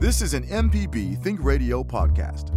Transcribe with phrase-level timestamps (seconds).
[0.00, 2.48] This is an MPB Think Radio podcast.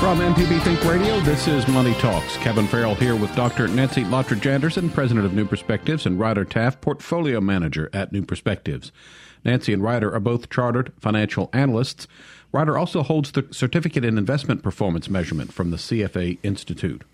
[0.00, 2.36] From MPB Think Radio, this is Money Talks.
[2.38, 3.68] Kevin Farrell here with Dr.
[3.68, 8.90] Nancy Lottridge Anderson, president of New Perspectives, and Ryder Taft, portfolio manager at New Perspectives.
[9.44, 12.08] Nancy and Ryder are both chartered financial analysts.
[12.50, 17.04] Ryder also holds the Certificate in Investment Performance Measurement from the CFA Institute.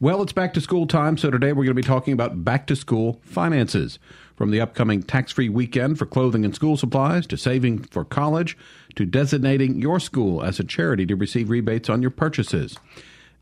[0.00, 2.66] Well, it's back to school time, so today we're going to be talking about back
[2.66, 4.00] to school finances.
[4.34, 8.58] From the upcoming tax free weekend for clothing and school supplies, to saving for college,
[8.96, 12.76] to designating your school as a charity to receive rebates on your purchases.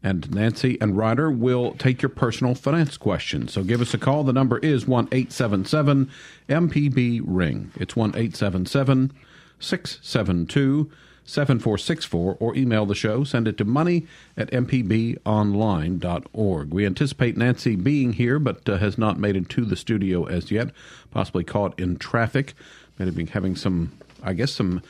[0.03, 3.55] And Nancy and Ryder will take your personal finance questions.
[3.55, 4.23] So give us a call.
[4.23, 6.11] The number is 1 877
[6.51, 7.73] MPB Ring.
[7.77, 9.13] It's 1 877
[9.59, 10.91] 672
[11.25, 13.25] 7464 or email the show.
[13.25, 16.75] Send it to money at mpbonline.org.
[16.75, 20.51] We anticipate Nancy being here, but uh, has not made it to the studio as
[20.51, 20.71] yet,
[21.11, 22.55] possibly caught in traffic.
[22.99, 24.83] Maybe having some, I guess, some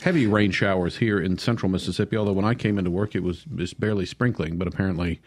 [0.00, 3.44] heavy rain showers here in central Mississippi, although when I came into work it was
[3.56, 5.20] just barely sprinkling, but apparently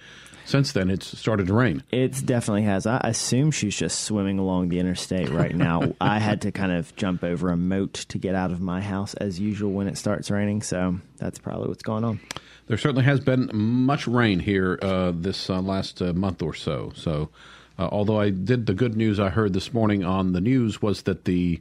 [0.46, 1.84] since then it's started to rain.
[1.92, 2.86] It definitely has.
[2.86, 5.94] I assume she's just swimming along the interstate right now.
[6.02, 9.14] I had to kind of jump over a moat to get out of my house
[9.16, 12.20] as usual when it starts raining, so that's probably what's going on.
[12.68, 16.92] There certainly has been much rain here uh, this uh, last uh, month or so.
[16.96, 17.30] So,
[17.78, 21.02] uh, although I did the good news I heard this morning on the news was
[21.04, 21.60] that the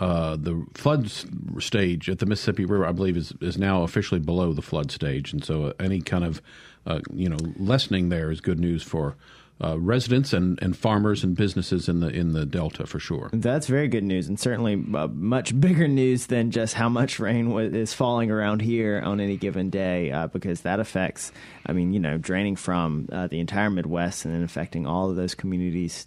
[0.00, 1.10] uh, the flood
[1.58, 5.32] stage at the Mississippi River, I believe, is is now officially below the flood stage,
[5.32, 6.42] and so uh, any kind of
[6.86, 9.16] uh, you know lessening there is good news for.
[9.58, 13.30] Uh, residents and, and farmers and businesses in the in the delta for sure.
[13.32, 17.48] That's very good news, and certainly uh, much bigger news than just how much rain
[17.48, 21.32] w- is falling around here on any given day, uh, because that affects,
[21.64, 25.16] I mean, you know, draining from uh, the entire Midwest and then affecting all of
[25.16, 26.04] those communities,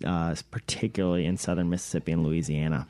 [0.51, 2.85] particularly in southern Mississippi and Louisiana.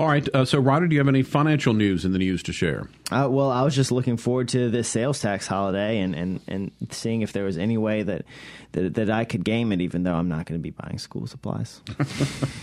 [0.00, 0.26] All right.
[0.32, 2.88] Uh, so, Ryder, do you have any financial news in the news to share?
[3.10, 6.70] Uh, well, I was just looking forward to this sales tax holiday and, and, and
[6.90, 8.24] seeing if there was any way that,
[8.72, 11.26] that that I could game it, even though I'm not going to be buying school
[11.26, 11.82] supplies.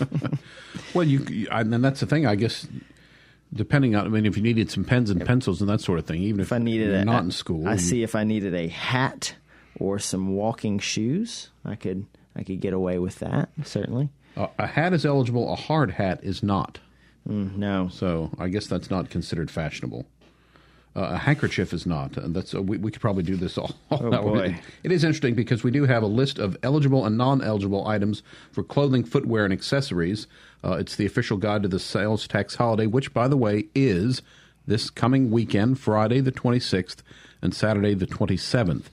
[0.96, 2.26] well, you and that's the thing.
[2.26, 2.68] I guess
[3.53, 6.08] depending on, I mean, if you needed some pens and pencils and that sort of
[6.08, 8.24] thing, even if, if I needed you're a, not in school, I see if I
[8.24, 9.36] needed a hat
[9.80, 14.09] or some walking shoes, I could I could get away with that certainly.
[14.36, 15.53] uh, a hat is eligible.
[15.53, 16.80] A hard hat is not.
[17.28, 20.06] Mm, no, So, I guess that's not considered fashionable.
[20.96, 22.14] Uh, a handkerchief is not.
[22.16, 23.76] That's uh, we, we could probably do this all.
[23.92, 24.60] Oh, boy.
[24.84, 28.64] It is interesting because we do have a list of eligible and non-eligible items for
[28.64, 30.26] clothing, footwear, and accessories.
[30.64, 34.24] Uh, it's the official guide to the sales tax holiday, which, by the way, is
[34.66, 36.98] this coming weekend, Friday the 26th
[37.44, 38.86] and Saturday the 27th.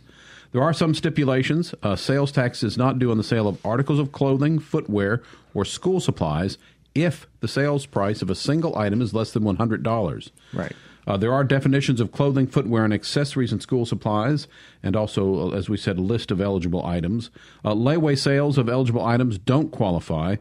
[0.52, 1.74] There are some stipulations.
[1.82, 5.22] Uh, sales tax is not due on the sale of articles of clothing, footwear,
[5.54, 6.58] or school supplies
[6.94, 10.30] if the sales price of a single item is less than $100.
[10.52, 10.72] Right.
[11.06, 14.48] Uh, there are definitions of clothing, footwear, and accessories and school supplies,
[14.82, 17.30] and also, uh, as we said, a list of eligible items.
[17.64, 20.36] Uh, layaway sales of eligible items don't qualify,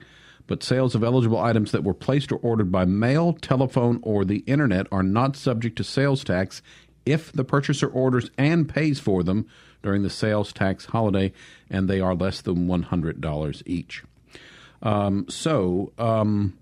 [0.47, 4.39] but sales of eligible items that were placed or ordered by mail, telephone, or the
[4.39, 6.61] internet are not subject to sales tax
[7.05, 9.45] if the purchaser orders and pays for them
[9.81, 11.31] during the sales tax holiday
[11.69, 14.03] and they are less than $100 each.
[14.83, 16.57] Um, so, um,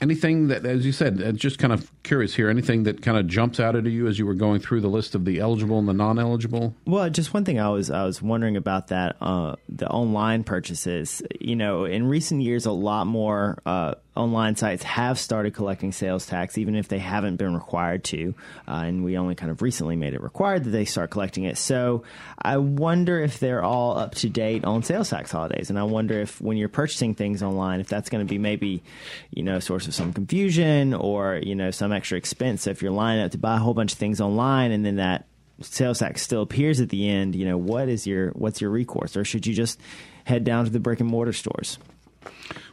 [0.00, 3.60] anything that, as you said, just kind of curious here, anything that kind of jumps
[3.60, 5.92] out at you as you were going through the list of the eligible and the
[5.92, 6.74] non eligible?
[6.86, 11.22] Well, just one thing I was I was wondering about that uh, the online purchases.
[11.40, 16.26] You know, in recent years, a lot more uh, online sites have started collecting sales
[16.26, 18.34] tax, even if they haven't been required to.
[18.66, 21.56] Uh, and we only kind of recently made it required that they start collecting it.
[21.56, 22.02] So
[22.40, 26.20] I wonder if they're all up to date on sales tax holidays, and I wonder
[26.20, 28.82] if when you're purchasing things online, if that's going to be maybe
[29.30, 32.62] you know a source of some confusion or you know some extra expense.
[32.62, 34.96] So if you're lining up to buy a whole bunch of things online, and then
[34.96, 35.26] that
[35.60, 39.16] sales tax still appears at the end, you know, what is your what's your recourse,
[39.16, 39.80] or should you just
[40.24, 41.78] head down to the brick and mortar stores?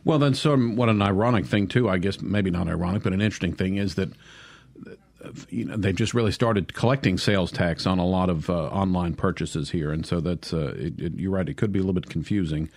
[0.04, 3.14] Well, then, sort of what an ironic thing, too, I guess, maybe not ironic, but
[3.14, 4.10] an interesting thing is that.
[5.50, 9.16] You know, they've just really started collecting sales tax on a lot of uh, online
[9.16, 11.50] purchases here, and so that's uh, it, it, you're right.
[11.50, 12.70] It could be a little bit confusing,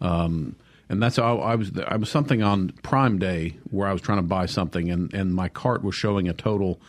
[0.00, 0.54] um,
[0.88, 1.72] and that's how I was.
[1.86, 5.34] I was something on Prime Day where I was trying to buy something, and and
[5.34, 6.80] my cart was showing a total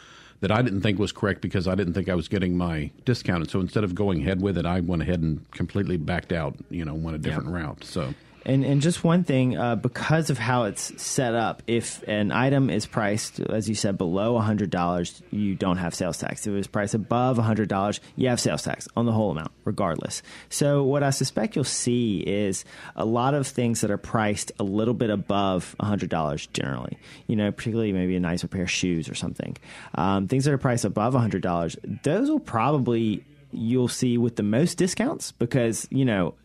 [0.41, 3.41] that I didn't think was correct because I didn't think I was getting my discount.
[3.41, 6.55] And so instead of going ahead with it, I went ahead and completely backed out.
[6.69, 7.83] You know, went a different route.
[7.83, 8.13] So
[8.45, 12.69] And and just one thing, uh, because of how it's set up, if an item
[12.69, 16.47] is priced, as you said, below hundred dollars, you don't have sales tax.
[16.47, 19.51] If it was priced above hundred dollars, you have sales tax on the whole amount,
[19.65, 20.21] regardless.
[20.49, 22.63] So what I suspect you'll see is
[22.95, 26.97] a lot of things that are priced a little bit above hundred dollars generally.
[27.27, 29.57] You know, particularly maybe a nicer pair of shoes or something.
[29.95, 34.43] Um, things that are priced above hundred dollars, those will probably you'll see with the
[34.43, 36.35] most discounts because you know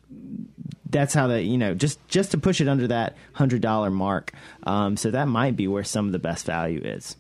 [0.91, 4.33] that's how the you know just just to push it under that hundred dollar mark.
[4.65, 7.17] Um, so that might be where some of the best value is.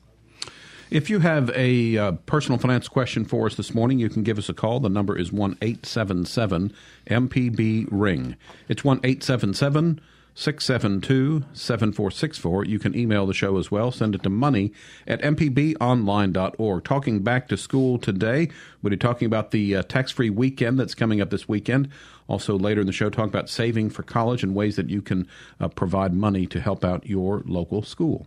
[0.90, 4.38] If you have a uh, personal finance question for us this morning, you can give
[4.38, 4.80] us a call.
[4.80, 6.72] The number is one eight seven seven
[7.08, 8.36] MPB ring.
[8.68, 10.00] It's one eight seven seven
[10.34, 12.64] 672 7464.
[12.64, 13.92] You can email the show as well.
[13.92, 14.72] Send it to money
[15.06, 16.84] at mpbonline.org.
[16.84, 18.48] Talking back to school today,
[18.82, 21.88] we'll be talking about the uh, tax free weekend that's coming up this weekend.
[22.26, 25.28] Also, later in the show, talk about saving for college and ways that you can
[25.60, 28.26] uh, provide money to help out your local school.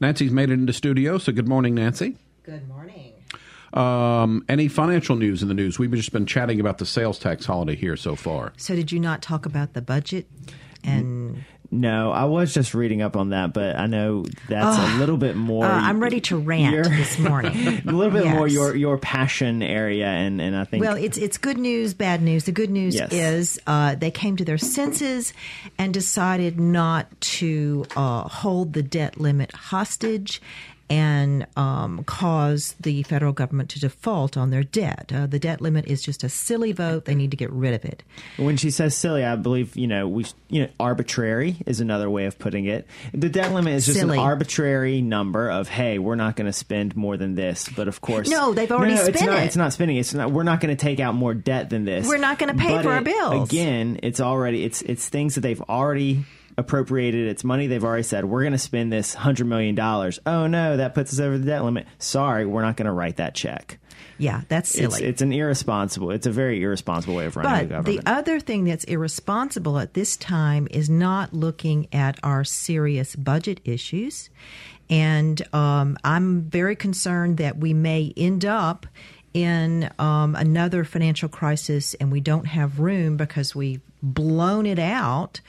[0.00, 2.16] Nancy's made it into studio, so good morning, Nancy.
[2.42, 3.12] Good morning.
[3.74, 5.78] Um, any financial news in the news?
[5.78, 8.52] We've just been chatting about the sales tax holiday here so far.
[8.56, 10.26] So, did you not talk about the budget?
[10.84, 15.16] And no, I was just reading up on that, but I know that's a little
[15.16, 15.64] bit more.
[15.64, 17.52] uh, I'm ready to rant this morning.
[17.88, 21.36] a little bit more your your passion area, and and I think Well, it's it's
[21.36, 22.44] good news, bad news.
[22.44, 23.12] The good news Yes.
[23.12, 25.32] is uh, they came to their senses
[25.76, 27.08] and decided not
[27.38, 30.40] to uh, hold the debt limit hostage
[30.90, 35.10] and um, cause the federal government to default on their debt.
[35.14, 37.04] Uh, the debt limit is just a silly vote.
[37.06, 38.02] They need to get rid of it.
[38.36, 42.26] When she says silly, I believe you know we you know arbitrary is another way
[42.26, 42.86] of putting it.
[43.12, 44.18] The debt limit is just Silly.
[44.18, 47.68] an arbitrary number of hey, we're not going to spend more than this.
[47.74, 49.46] But of course, No, they've already no, it's spent not, it.
[49.46, 49.96] It's not spending.
[49.96, 50.30] It's not.
[50.30, 52.06] We're not going to take out more debt than this.
[52.06, 53.48] We're not gonna pay But for our it- bills.
[53.48, 56.24] Again, it's already it's it's things that they've already
[56.56, 57.28] appropriated.
[57.28, 60.18] It's money they've already said we're going to spend this hundred million dollars.
[60.26, 61.86] Oh no, that puts us over the debt limit.
[61.98, 63.78] Sorry, we're not going to write that check.
[64.18, 64.86] Yeah, that's silly.
[64.86, 66.10] It's, it's an irresponsible.
[66.10, 67.96] It's a very irresponsible way of running the government.
[67.96, 73.16] But the other thing that's irresponsible at this time is not looking at our serious
[73.16, 74.30] budget issues.
[74.88, 78.86] And um, I'm very concerned that we may end up
[79.32, 85.40] in um, another financial crisis and we don't have room because we've blown it out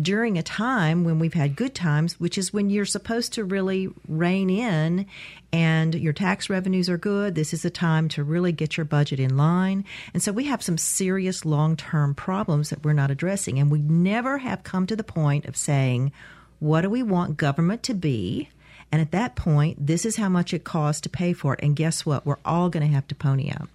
[0.00, 3.88] during a time when we've had good times, which is when you're supposed to really
[4.08, 5.06] rein in
[5.52, 7.34] and your tax revenues are good.
[7.34, 9.84] This is a time to really get your budget in line.
[10.12, 13.58] And so we have some serious long term problems that we're not addressing.
[13.58, 16.12] And we never have come to the point of saying,
[16.58, 18.48] what do we want government to be?
[18.90, 21.60] And at that point, this is how much it costs to pay for it.
[21.62, 22.26] And guess what?
[22.26, 23.68] We're all going to have to pony up.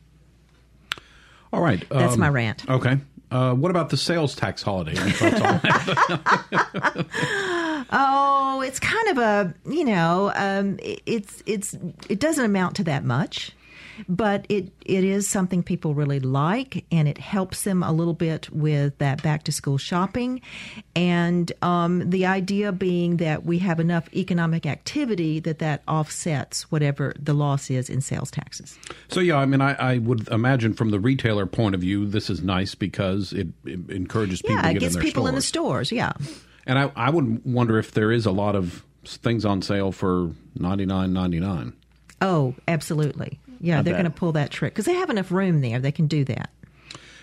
[1.52, 1.84] All right.
[1.90, 2.70] That's um, my rant.
[2.70, 2.98] Okay.
[3.32, 4.96] Uh, what about the sales tax holiday?
[7.92, 11.76] Oh, it's kind of a you know, um, it, it's it's
[12.08, 13.52] it doesn't amount to that much,
[14.08, 18.50] but it it is something people really like, and it helps them a little bit
[18.52, 20.42] with that back to school shopping,
[20.96, 27.14] and um, the idea being that we have enough economic activity that that offsets whatever
[27.20, 28.78] the loss is in sales taxes.
[29.10, 32.30] So yeah, I mean, I, I would imagine from the retailer point of view, this
[32.30, 35.36] is nice because it, it encourages people Yeah, to it get gets in people in
[35.36, 35.90] the stores.
[35.90, 35.92] stores.
[35.92, 36.14] Yeah.
[36.66, 40.32] And I, I would wonder if there is a lot of things on sale for
[40.56, 41.74] ninety nine ninety nine.
[42.22, 43.40] Oh, absolutely.
[43.62, 45.80] Yeah, I they're going to pull that trick because they have enough room there.
[45.80, 46.50] They can do that.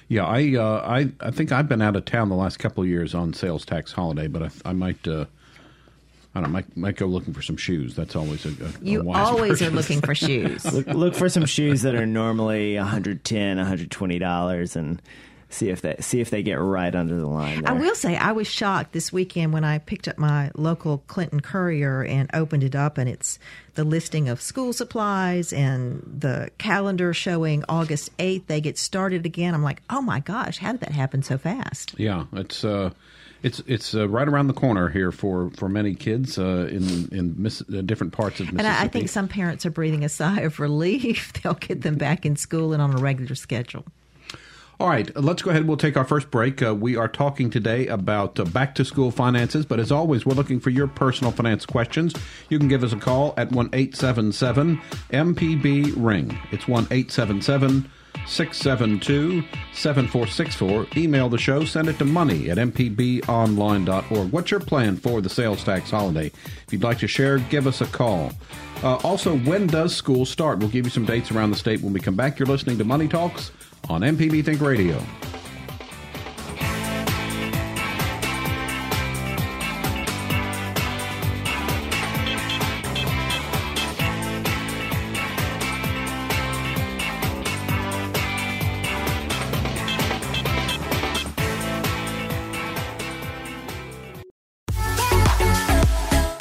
[0.09, 2.89] Yeah, I, uh, I I think I've been out of town the last couple of
[2.89, 5.07] years on sales tax holiday, but I, I might.
[5.07, 5.27] Uh,
[6.35, 7.97] I don't know, might might go looking for some shoes.
[7.97, 10.71] That's always a, a You a wise always are looking for shoes.
[10.71, 15.01] look, look for some shoes that are normally 110 120 dollars and
[15.49, 18.33] see if they see if they get right under the line I will say I
[18.33, 22.75] was shocked this weekend when I picked up my local Clinton Courier and opened it
[22.75, 23.39] up, and it's
[23.75, 29.55] the listing of school supplies and the calendar showing August eighth they get started again.
[29.55, 31.95] I'm like, oh my gosh, how did that happen so fast?
[31.99, 32.91] Yeah, it's uh,
[33.43, 37.35] it's it's uh, right around the corner here for, for many kids uh, in in
[37.39, 38.81] miss, uh, different parts of And Mississippi.
[38.81, 41.33] I, I think some parents are breathing a sigh of relief.
[41.35, 43.85] They'll get them back in school and on a regular schedule.
[44.79, 45.63] All right, let's go ahead.
[45.63, 46.63] And we'll take our first break.
[46.63, 50.35] Uh, we are talking today about uh, back to school finances, but as always, we're
[50.35, 52.15] looking for your personal finance questions.
[52.51, 54.77] You can give us a call at 1 877
[55.13, 56.39] MPB Ring.
[56.53, 57.91] It's 1 877
[58.27, 60.87] 672 7464.
[60.95, 64.31] Email the show, send it to money at mpbonline.org.
[64.31, 66.27] What's your plan for the sales tax holiday?
[66.27, 68.33] If you'd like to share, give us a call.
[68.83, 70.59] Uh, also, when does school start?
[70.59, 72.39] We'll give you some dates around the state when we come back.
[72.39, 73.53] You're listening to Money Talks
[73.89, 75.01] on MPB Think Radio.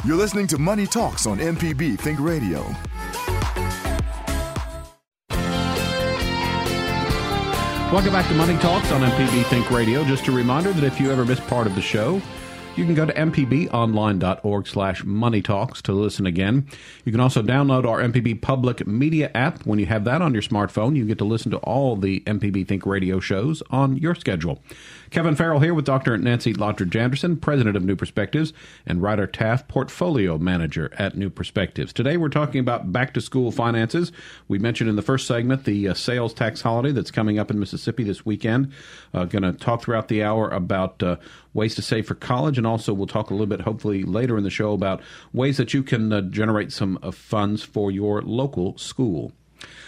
[0.05, 2.63] You're listening to Money Talks on MPB Think Radio.
[7.95, 10.03] Welcome back to Money Talks on MPB Think Radio.
[10.03, 12.21] Just a reminder that if you ever miss part of the show,
[12.75, 16.67] you can go to mpbonline.org slash money talks to listen again.
[17.05, 19.65] You can also download our MPB Public Media app.
[19.65, 22.67] When you have that on your smartphone, you get to listen to all the MPB
[22.67, 24.61] Think Radio shows on your schedule.
[25.09, 26.17] Kevin Farrell here with Dr.
[26.17, 28.51] Nancy Lottridge Anderson, president of New Perspectives,
[28.85, 31.93] and Ryder Taft, portfolio manager at New Perspectives.
[31.93, 34.11] Today we're talking about back to school finances.
[34.49, 37.59] We mentioned in the first segment the uh, sales tax holiday that's coming up in
[37.59, 38.73] Mississippi this weekend.
[39.13, 41.15] Uh, Going to talk throughout the hour about uh,
[41.53, 44.43] ways to save for college, and also we'll talk a little bit, hopefully, later in
[44.43, 45.01] the show about
[45.33, 49.31] ways that you can uh, generate some uh, funds for your local school.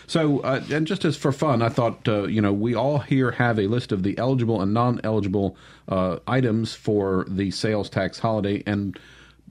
[0.07, 3.31] So, uh, and just as for fun, I thought, uh, you know, we all here
[3.31, 5.57] have a list of the eligible and non eligible
[5.89, 8.97] uh, items for the sales tax holiday and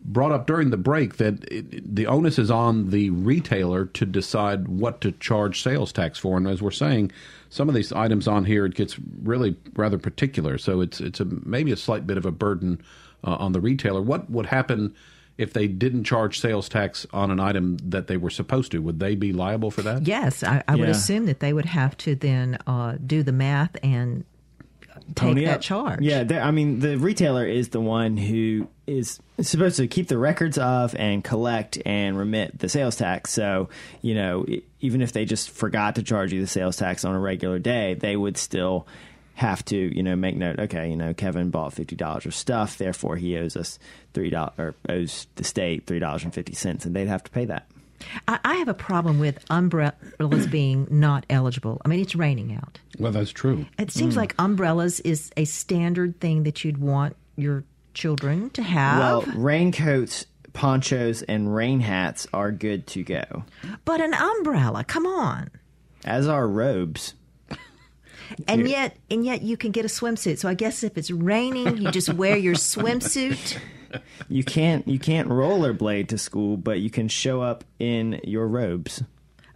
[0.06, 4.68] brought up during the break that it, the onus is on the retailer to decide
[4.68, 6.36] what to charge sales tax for.
[6.36, 7.12] And as we're saying,
[7.50, 10.58] some of these items on here, it gets really rather particular.
[10.58, 12.82] So it's, it's a, maybe a slight bit of a burden
[13.26, 14.00] uh, on the retailer.
[14.00, 14.94] What would happen?
[15.38, 18.98] if they didn't charge sales tax on an item that they were supposed to, would
[18.98, 20.06] they be liable for that?
[20.06, 23.76] Yes, I, I would assume that they would have to then uh, do the math
[23.82, 24.24] and
[25.08, 25.60] take Pony that up.
[25.60, 26.00] charge.
[26.00, 30.58] Yeah, I mean, the retailer is the one who is supposed to keep the records
[30.58, 33.32] of and collect and remit the sales tax.
[33.32, 33.68] So,
[34.00, 34.46] you know,
[34.80, 37.94] even if they just forgot to charge you the sales tax on a regular day,
[37.94, 38.86] they would still
[39.36, 40.58] have to, you know, make note.
[40.58, 43.78] Okay, you know, Kevin bought fifty dollars of stuff, therefore he owes us
[44.14, 47.30] three dollars or owes the state three dollars and fifty cents, and they'd have to
[47.30, 47.66] pay that.
[48.28, 51.80] I, I have a problem with umbrellas being not eligible.
[51.84, 52.78] I mean, it's raining out.
[52.98, 53.66] Well, that's true.
[53.78, 54.20] It seems Hmm.
[54.20, 57.64] like umbrellas is a standard thing that you'd want your
[57.94, 58.98] children to have.
[58.98, 63.44] Well, raincoats, ponchos, and rain hats are good to go,
[63.84, 65.50] but an umbrella, come on.
[66.04, 67.14] as are robes.
[68.48, 70.38] And yet, and yet, you can get a swimsuit.
[70.38, 73.58] So I guess if it's raining, you just wear your swimsuit.
[74.28, 79.02] You can't you can't rollerblade to school, but you can show up in your robes.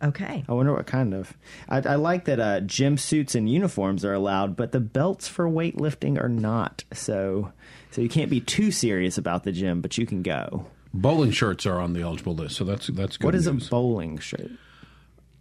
[0.03, 0.45] Okay.
[0.49, 1.35] I wonder what kind of.
[1.69, 5.47] I, I like that uh, gym suits and uniforms are allowed, but the belts for
[5.47, 6.85] weightlifting are not.
[6.95, 7.53] So,
[7.91, 10.65] so you can't be too serious about the gym, but you can go.
[10.95, 13.67] Bowling shirts are on the eligible list, so that's that's good What is news.
[13.67, 14.50] a bowling shirt?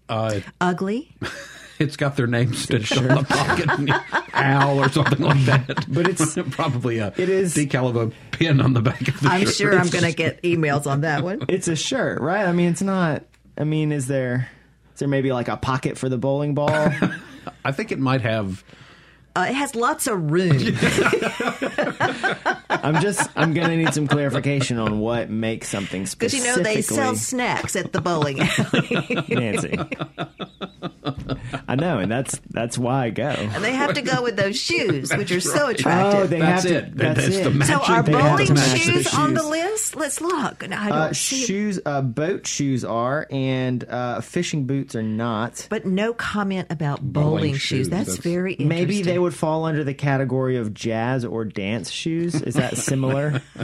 [0.10, 1.16] Uh, Ugly.
[1.80, 5.86] it's got their name stitched on the pocket, Al or something like that.
[5.90, 9.30] But it's- probably a it is- decal of a pin on the back of the
[9.30, 9.32] shirt.
[9.32, 9.54] I'm shirt.
[9.56, 11.42] sure I'm going to get emails on that one.
[11.50, 12.46] It's a shirt, right?
[12.46, 13.24] I mean, it's not.
[13.58, 14.50] I mean, is there
[14.94, 16.70] is there maybe like a pocket for the bowling ball?
[17.66, 18.64] I think it might have.
[19.40, 20.52] Uh, it has lots of room.
[22.70, 26.40] I'm just I'm gonna need some clarification on what makes something special.
[26.40, 29.26] Because you know they sell snacks at the bowling alley.
[29.30, 29.78] Nancy.
[31.68, 33.24] I know, and that's that's why I go.
[33.30, 36.30] and they have to go with those shoes, which are so Oh, attractive.
[36.30, 36.78] they That's have to.
[36.78, 36.98] it.
[36.98, 37.54] That's, That's it.
[37.60, 38.04] the so are.
[38.04, 39.96] They bowling match the shoes on the list?
[39.96, 40.64] Let's look.
[40.64, 45.04] And I don't Uh, see shoes, uh, boat shoes are, and uh, fishing boots are
[45.04, 45.68] not.
[45.70, 47.62] but no comment about bowling, Bowling shoes.
[47.62, 48.68] shoes, That's, that's- very interesting.
[48.70, 52.36] Maybe they would fall under the category of jazz or dance shoes.
[52.42, 53.42] Is that similar?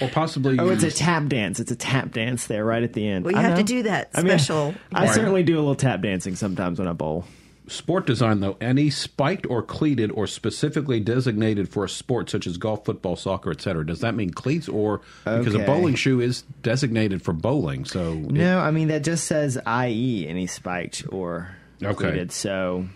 [0.00, 0.56] Or possibly.
[0.60, 1.58] oh, it's a tap dance.
[1.58, 3.24] It's a tap dance there, right at the end.
[3.24, 4.72] Well, you I have to do that I mean, special.
[4.94, 5.14] I Right.
[5.14, 7.24] certainly do a little tap dancing sometimes when I bowl.
[7.66, 12.58] Sport design, though, any spiked or cleated or specifically designated for a sport such as
[12.58, 13.84] golf, football, soccer, etc.
[13.84, 17.84] Does that mean cleats or because a bowling shoe is designated for bowling?
[17.84, 21.48] So it- No, I mean that just says IE any spiked or
[21.82, 21.88] Okay.
[21.90, 22.30] included.
[22.30, 22.86] So,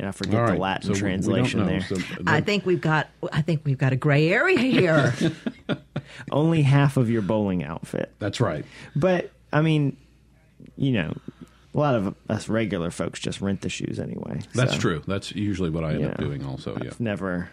[0.00, 0.54] and I forget all right.
[0.54, 1.66] the Latin So we- we don't translation know.
[1.66, 1.80] there.
[1.82, 3.08] So I think we've got.
[3.32, 5.14] I think we've got a gray area here.
[6.32, 8.12] Only half of your bowling outfit.
[8.18, 8.64] that's right.
[8.96, 9.96] But I mean,
[10.76, 11.14] you know,
[11.74, 14.40] a lot of us regular folks just rent the shoes anyway.
[14.54, 15.02] That's so true.
[15.06, 16.44] That's usually what I end up doing.
[16.44, 16.88] Also, yeah.
[16.90, 17.50] I've never.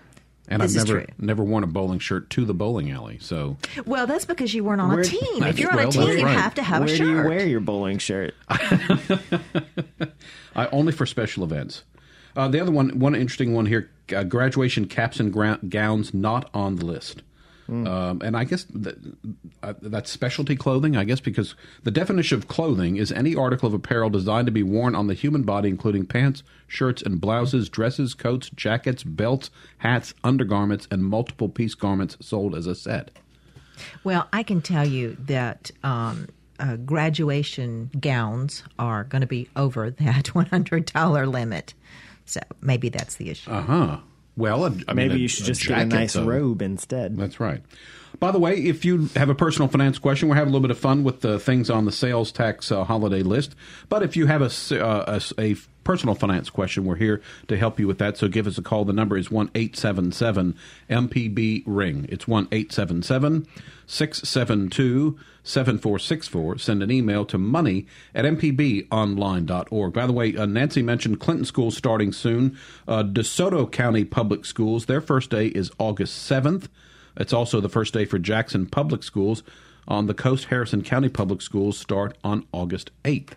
[0.49, 1.13] And This I've never true.
[1.19, 3.17] never worn a bowling shirt to the bowling alley.
[3.19, 5.43] So well, that's because you weren't on Where- a team.
[5.43, 6.37] If you're on well, a team, you right.
[6.37, 7.05] have to have Where a shirt.
[7.05, 8.33] do you wear your bowling shirt?
[10.55, 11.83] I only for special events.
[12.37, 16.49] Uh, the other one, one interesting one here: uh, graduation caps and gra- gowns not
[16.53, 17.23] on the list.
[17.69, 18.95] Um, and I guess that,
[19.61, 20.95] uh, that's specialty clothing.
[20.95, 21.53] I guess because
[21.83, 25.13] the definition of clothing is any article of apparel designed to be worn on the
[25.13, 31.49] human body, including pants, shirts, and blouses, dresses, coats, jackets, belts, hats, undergarments, and multiple
[31.49, 33.11] piece garments sold as a set.
[34.03, 36.29] Well, I can tell you that um,
[36.59, 41.73] uh, graduation gowns are going to be over that $100 limit.
[42.27, 43.49] So maybe that's the issue.
[43.49, 43.97] Uh huh.
[44.35, 46.23] Well, a- I Maybe mean, a- you should a just get a nice though.
[46.25, 47.17] robe instead.
[47.17, 47.63] That's right.
[48.19, 50.71] By the way, if you have a personal finance question, we're having a little bit
[50.71, 53.55] of fun with the things on the sales tax uh, holiday list.
[53.89, 54.45] But if you have a,
[54.85, 55.55] uh, a s- a
[55.87, 58.17] personal finance question, we're here to help you with that.
[58.17, 58.83] So give us a call.
[58.83, 60.53] The number is one eight seven seven
[60.89, 62.05] MPB ring.
[62.09, 63.47] It's one eight seven seven
[63.85, 66.57] six seven two seven four six four.
[66.57, 69.93] Send an email to money at mpbonline.org.
[69.93, 72.57] By the way, uh, Nancy mentioned Clinton School starting soon.
[72.85, 76.67] Uh, DeSoto County Public Schools, their first day is August 7th.
[77.15, 79.41] It's also the first day for Jackson Public Schools.
[79.87, 83.35] On the coast, Harrison County Public Schools start on August 8th.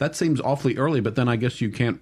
[0.00, 2.00] That seems awfully early, but then I guess you can't.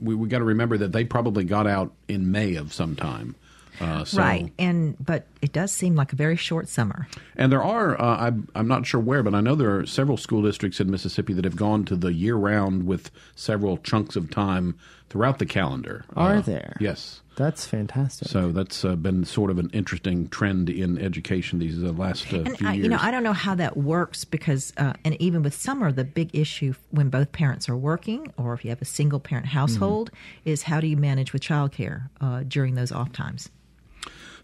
[0.00, 3.36] We, we got to remember that they probably got out in May of some time.
[3.80, 7.08] Uh, so, Right, and but it does seem like a very short summer.
[7.36, 10.16] And there are, uh, I'm, I'm not sure where, but I know there are several
[10.16, 14.30] school districts in Mississippi that have gone to the year round with several chunks of
[14.30, 14.76] time
[15.10, 16.04] throughout the calendar.
[16.16, 16.76] Are Uh, there?
[16.80, 17.20] Yes.
[17.36, 18.28] That's fantastic.
[18.28, 22.38] So that's uh, been sort of an interesting trend in education these uh, last uh,
[22.38, 22.84] And few I, years.
[22.84, 26.02] you know, I don't know how that works because, uh, and even with summer, the
[26.04, 30.10] big issue when both parents are working, or if you have a single parent household,
[30.46, 33.50] is how do you manage with childcare uh, during those off times?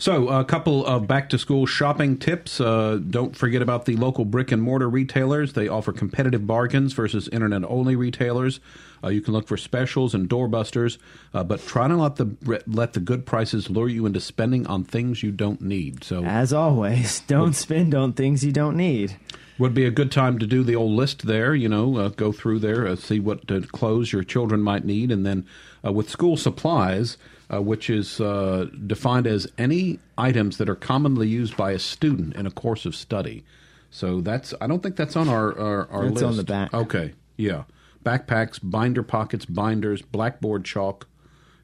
[0.02, 2.60] So, a couple of back to school shopping tips.
[2.60, 5.52] Uh, don't forget about the local brick and mortar retailers.
[5.52, 8.58] They offer competitive bargains versus internet only retailers.
[9.04, 10.98] Uh, you can look for specials and doorbusters,
[11.32, 14.82] uh, but try to let the let the good prices lure you into spending on
[14.82, 16.02] things you don't need.
[16.02, 19.16] So, As always, don't spend on things you don't need.
[19.56, 21.54] would be a good time to do the old list there.
[21.54, 25.12] You know, uh, go through there, uh, see what uh, clothes your children might need,
[25.12, 25.46] and then
[25.84, 27.16] uh, with school supplies,
[27.52, 32.34] uh, which is uh, defined as any items that are commonly used by a student
[32.34, 33.44] in a course of study.
[33.90, 36.24] So that's I don't think that's on our our, our It's list.
[36.24, 36.72] on the back.
[36.72, 37.64] Okay, yeah,
[38.04, 41.06] backpacks, binder pockets, binders, blackboard chalk,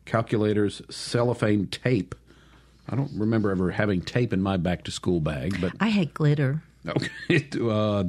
[0.04, 2.14] calculators, cellophane tape.
[2.90, 6.14] I don't remember ever having tape in my back to school bag, but I had
[6.14, 6.62] glitter.
[6.86, 7.46] Okay.
[7.60, 8.04] uh,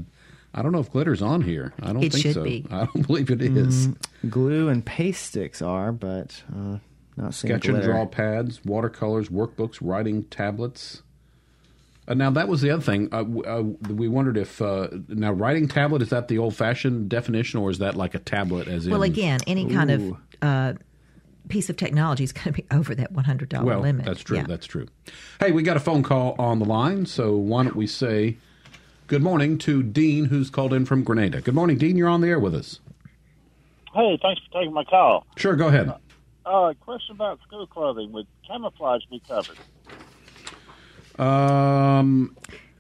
[0.54, 1.74] I don't know if glitter's on here.
[1.82, 2.44] I don't It think should so.
[2.44, 2.66] be.
[2.72, 3.90] I don't believe it is.
[4.30, 6.78] Glue and paste sticks are, but uh,
[7.20, 7.92] not Sketch and glitter.
[7.92, 11.04] draw pads, watercolors, workbooks, writing tablets.
[12.08, 13.08] Uh, now that was the other thing.
[13.12, 13.62] Uh, w- uh,
[13.94, 17.96] we wondered if uh, now writing tablet is that the old-fashioned definition, or is that
[17.96, 18.92] like a tablet as in?
[18.92, 20.74] Well, again, any kind of uh,
[21.50, 24.06] piece of technology is going to be over that one hundred dollar well, limit.
[24.06, 24.38] that's true.
[24.38, 24.46] Yeah.
[24.48, 24.88] That's true.
[25.40, 28.38] Hey, we got a phone call on the line, so why don't we say
[29.08, 31.42] good morning to Dean, who's called in from Grenada.
[31.42, 31.96] Good morning, Dean.
[31.96, 32.80] You're on the air with us.
[33.94, 35.26] Hey, thanks for taking my call.
[35.36, 35.92] Sure, go ahead.
[36.46, 38.12] Uh, question about school clothing.
[38.12, 39.58] Would camouflage be covered?
[41.20, 42.36] Um,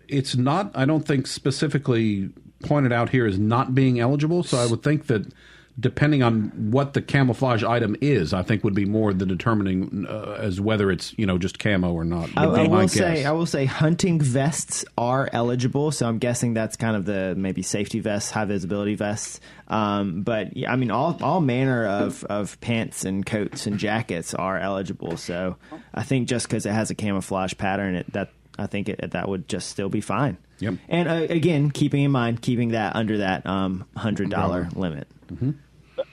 [0.08, 0.72] it's not.
[0.74, 2.30] I don't think specifically
[2.63, 4.43] pointed out here as not being eligible.
[4.43, 5.32] So I would think that
[5.80, 10.38] depending on what the camouflage item is, I think would be more the determining uh,
[10.39, 12.30] as whether it's you know just camo or not.
[12.36, 13.26] I, I will say.
[13.26, 15.92] I will say, hunting vests are eligible.
[15.92, 19.39] So I'm guessing that's kind of the maybe safety vests, high visibility vests.
[19.68, 24.34] Um, but yeah, I mean, all all manner of, of pants and coats and jackets
[24.34, 25.18] are eligible.
[25.18, 25.58] So
[25.94, 29.30] I think just because it has a camouflage pattern, it, that I think it, that
[29.30, 30.38] would just still be fine.
[30.60, 30.74] Yep.
[30.89, 35.08] And uh, again, keeping in mind, keeping that under that um, hundred dollar limit.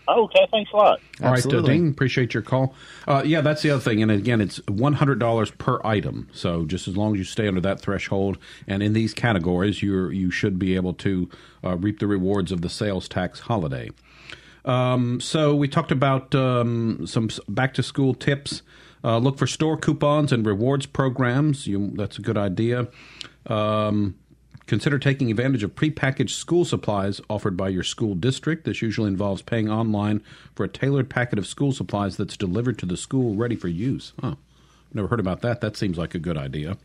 [0.09, 1.01] Okay, thanks a lot.
[1.22, 1.75] All right, uh, Absolutely.
[1.75, 2.75] Dean, appreciate your call.
[3.07, 4.03] Uh, yeah, that's the other thing.
[4.03, 6.29] And again, it's $100 per item.
[6.33, 10.12] So just as long as you stay under that threshold and in these categories, you're,
[10.12, 11.29] you should be able to
[11.64, 13.90] uh, reap the rewards of the sales tax holiday.
[14.64, 18.62] Um, so we talked about um, some back to school tips.
[19.05, 21.66] Uh, look for store coupons and rewards programs.
[21.66, 22.88] You, that's a good idea.
[23.46, 24.16] Um,
[24.66, 28.64] consider taking advantage of prepackaged school supplies offered by your school district.
[28.64, 30.22] This usually involves paying online
[30.55, 34.12] for a tailored packet of school supplies that's delivered to the school ready for use.
[34.20, 34.35] Huh.
[34.92, 35.61] Never heard about that.
[35.61, 36.79] That seems like a good idea.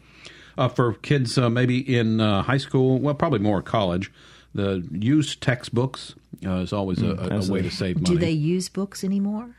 [0.57, 4.11] Uh, for kids uh, maybe in uh, high school, well, probably more college,
[4.53, 6.13] the used textbooks
[6.45, 8.15] uh, is always a, a, a way to save money.
[8.15, 9.55] Do they use books anymore?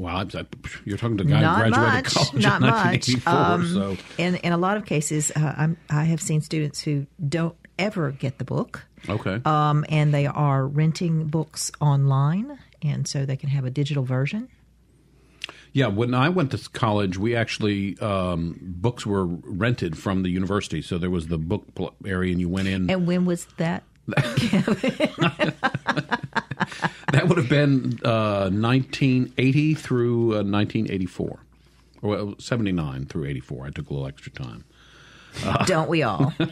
[0.00, 0.24] Well,
[0.84, 2.14] you're talking to a guy not who graduated much.
[2.14, 3.08] college not in much.
[3.08, 3.32] 1984.
[3.32, 7.06] Um, so in in a lot of cases, uh, I'm, I have seen students who
[7.28, 13.24] don't ever get the book, okay, um, and they are renting books online, and so
[13.26, 14.48] they can have a digital version.
[15.72, 15.86] yeah.
[15.86, 20.82] When I went to college, we actually um, books were rented from the university.
[20.82, 21.66] So there was the book
[22.04, 22.90] area, and you went in.
[22.90, 23.84] And when was that?
[27.12, 31.38] that would have been uh, 1980 through uh, 1984,
[32.02, 33.66] well, 79 through 84.
[33.66, 34.64] I took a little extra time.
[35.66, 36.32] Don't we all?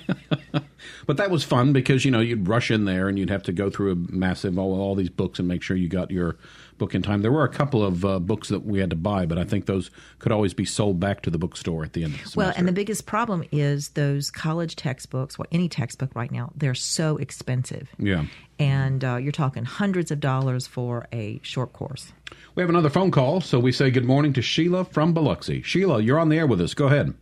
[1.07, 3.53] But that was fun because you know you'd rush in there and you'd have to
[3.53, 6.37] go through a massive all, all these books and make sure you got your
[6.79, 7.23] book in time.
[7.23, 9.67] There were a couple of uh, books that we had to buy, but I think
[9.67, 12.39] those could always be sold back to the bookstore at the end of the semester.
[12.39, 16.75] Well, and the biggest problem is those college textbooks, well, any textbook right now, they're
[16.75, 17.89] so expensive.
[17.99, 18.27] yeah.
[18.61, 22.13] And uh, you're talking hundreds of dollars for a short course.
[22.57, 25.63] We have another phone call, so we say good morning to Sheila from Biloxi.
[25.63, 26.75] Sheila, you're on the air with us.
[26.75, 27.15] Go ahead.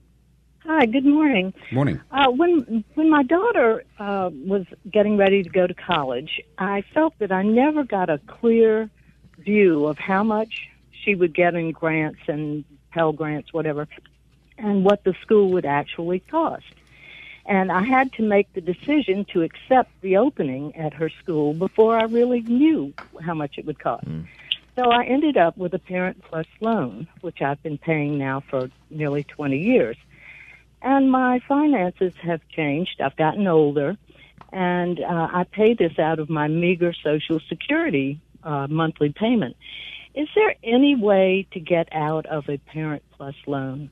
[0.61, 1.53] Hi, good morning.
[1.71, 2.01] Morning.
[2.11, 7.14] Uh, when when my daughter uh, was getting ready to go to college, I felt
[7.21, 8.90] that I never got a clear
[9.47, 13.89] view of how much she would get in grants and Pell grants, whatever,
[14.59, 16.65] and what the school would actually cost.
[17.47, 21.97] And I had to make the decision to accept the opening at her school before
[21.97, 24.07] I really knew how much it would cost.
[24.75, 28.71] So I ended up with a Parent Plus loan, which I've been paying now for
[28.91, 29.97] nearly 20 years.
[30.83, 33.01] And my finances have changed.
[33.01, 33.97] I've gotten older,
[34.53, 39.57] and uh, I pay this out of my meager Social Security uh, monthly payment.
[40.15, 43.91] Is there any way to get out of a Parent Plus loan?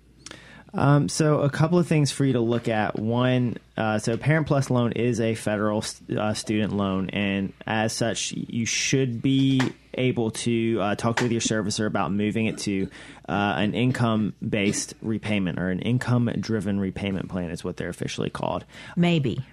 [0.72, 2.98] Um, so a couple of things for you to look at.
[2.98, 5.84] One, uh, so Parent Plus loan is a federal
[6.16, 9.60] uh, student loan, and as such, you should be
[9.96, 12.88] able to uh, talk with your servicer about moving it to
[13.28, 18.64] uh, an income-based repayment or an income-driven repayment plan is what they're officially called.
[18.96, 19.44] Maybe.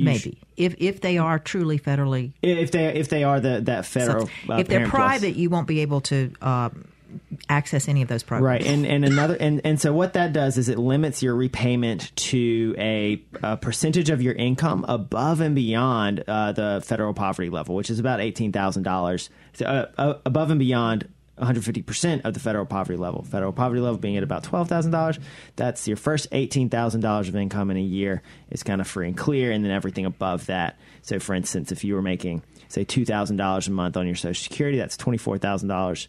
[0.00, 0.38] Maybe.
[0.56, 2.32] If if they are truly federally.
[2.42, 5.00] if they if they are the that federal, uh, if they're Parent Plus.
[5.00, 6.70] private, you won't be able to uh,
[7.48, 8.64] access any of those programs.
[8.64, 12.14] Right, and and another and and so what that does is it limits your repayment
[12.16, 17.74] to a, a percentage of your income above and beyond uh, the federal poverty level,
[17.74, 19.30] which is about eighteen thousand dollars.
[19.54, 21.08] So, uh, uh, above and beyond.
[21.42, 23.22] 150% of the federal poverty level.
[23.22, 25.18] Federal poverty level being at about $12,000.
[25.56, 29.50] That's your first $18,000 of income in a year is kind of free and clear,
[29.50, 30.78] and then everything above that.
[31.02, 34.78] So, for instance, if you were making, say, $2,000 a month on your Social Security,
[34.78, 36.06] that's $24,000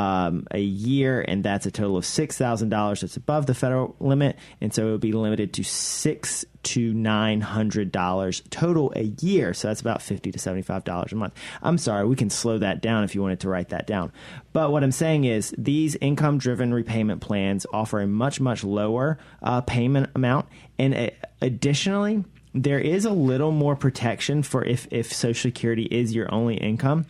[0.00, 3.02] um, a year, and that's a total of six thousand dollars.
[3.02, 7.42] That's above the federal limit, and so it would be limited to six to nine
[7.42, 9.52] hundred dollars total a year.
[9.52, 11.34] So that's about fifty to seventy-five dollars a month.
[11.62, 14.10] I'm sorry, we can slow that down if you wanted to write that down.
[14.54, 19.60] But what I'm saying is these income-driven repayment plans offer a much much lower uh,
[19.60, 20.46] payment amount,
[20.78, 21.10] and uh,
[21.42, 26.56] additionally, there is a little more protection for if if Social Security is your only
[26.56, 27.04] income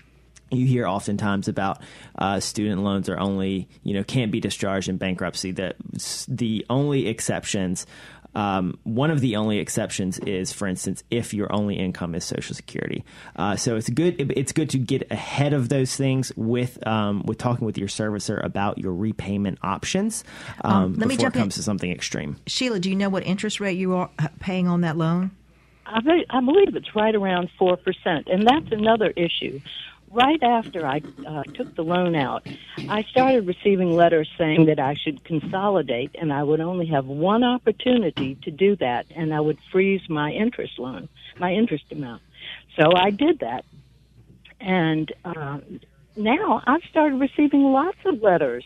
[0.50, 1.80] you hear oftentimes about
[2.18, 5.52] uh, student loans are only you know can't be discharged in bankruptcy.
[5.52, 5.76] That
[6.28, 7.86] the only exceptions,
[8.34, 12.54] um, one of the only exceptions is, for instance, if your only income is Social
[12.54, 13.04] Security.
[13.36, 14.30] Uh, so it's good.
[14.36, 18.44] It's good to get ahead of those things with um, with talking with your servicer
[18.44, 20.24] about your repayment options
[20.64, 21.42] um, Um, let me before jump it in.
[21.42, 22.36] comes to something extreme.
[22.46, 25.32] Sheila, do you know what interest rate you are uh, paying on that loan?
[25.92, 27.76] I believe it's right around 4%.
[28.32, 29.60] And that's another issue.
[30.12, 32.44] Right after I uh, took the loan out,
[32.88, 37.44] I started receiving letters saying that I should consolidate and I would only have one
[37.44, 42.22] opportunity to do that and I would freeze my interest loan, my interest amount.
[42.76, 43.64] So I did that.
[44.60, 45.60] And uh,
[46.16, 48.64] now I've started receiving lots of letters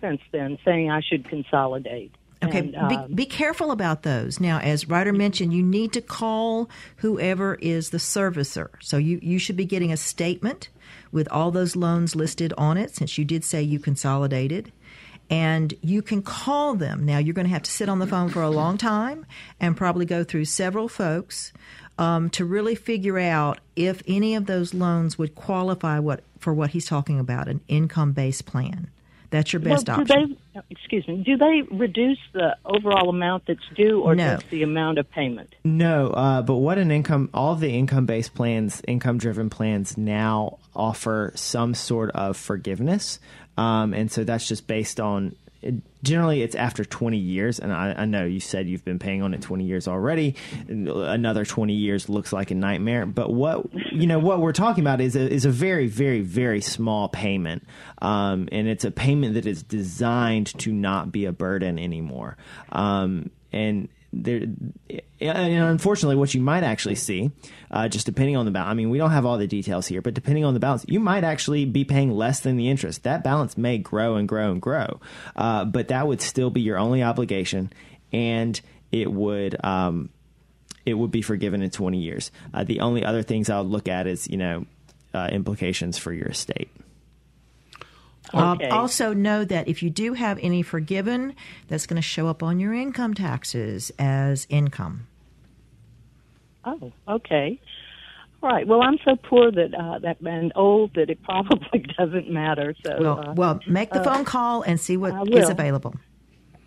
[0.00, 2.12] since then saying I should consolidate.
[2.42, 4.40] Okay, And, be, um, be careful about those.
[4.40, 8.70] Now, as Ryder mentioned, you need to call whoever is the servicer.
[8.80, 10.70] So you, you should be getting a statement
[11.12, 14.72] with all those loans listed on it, since you did say you consolidated.
[15.28, 17.06] And you can call them.
[17.06, 19.26] Now, you're going to have to sit on the phone for a long time
[19.60, 21.52] and probably go through several folks
[21.98, 26.70] um, to really figure out if any of those loans would qualify what for what
[26.70, 28.90] he's talking about an income based plan.
[29.28, 30.36] That's your best well, option.
[30.54, 31.22] They, excuse me.
[31.22, 34.34] Do they reduce the overall amount that's due, or No.
[34.34, 35.54] just the amount of payment?
[35.62, 40.58] No, uh, but what an income, all the income based plans, income driven plans now
[40.74, 43.20] offer some sort of forgiveness.
[43.56, 45.36] Um, and so that's just based on,
[46.02, 47.58] generally it's after 20 years.
[47.58, 50.36] And I, I know you said you've been paying on it 20 years already.
[50.68, 53.04] Another 20 years looks like a nightmare.
[53.04, 56.62] But what, you know, what we're talking about is a, is a very, very, very
[56.62, 57.66] small payment.
[58.00, 62.38] Um, and it's a payment that is designed to not be a burden anymore.
[62.72, 64.42] Um, and there,
[65.20, 67.30] and unfortunately, what you might actually see,
[67.70, 70.02] uh, just depending on the balance, I mean, we don't have all the details here,
[70.02, 73.04] but depending on the balance, you might actually be paying less than the interest.
[73.04, 75.00] That balance may grow and grow and grow,
[75.36, 77.72] uh, but that would still be your only obligation,
[78.12, 79.56] and it would.
[79.64, 80.10] Um,
[80.86, 82.32] it would be forgiven in 20 years.
[82.54, 84.64] Uh, the only other things I would look at is, you know,
[85.12, 86.70] uh, implications for your estate.
[88.32, 88.68] Uh, Okay.
[88.70, 91.34] also, know that if you do have any forgiven,
[91.68, 95.06] that's going to show up on your income taxes as income.
[96.64, 97.58] Oh, okay.
[98.42, 98.66] All right.
[98.66, 102.74] Well, I'm so poor that uh, that and old that it probably doesn't matter.
[102.84, 105.94] So, Well, uh, well, make the phone call and see what is available.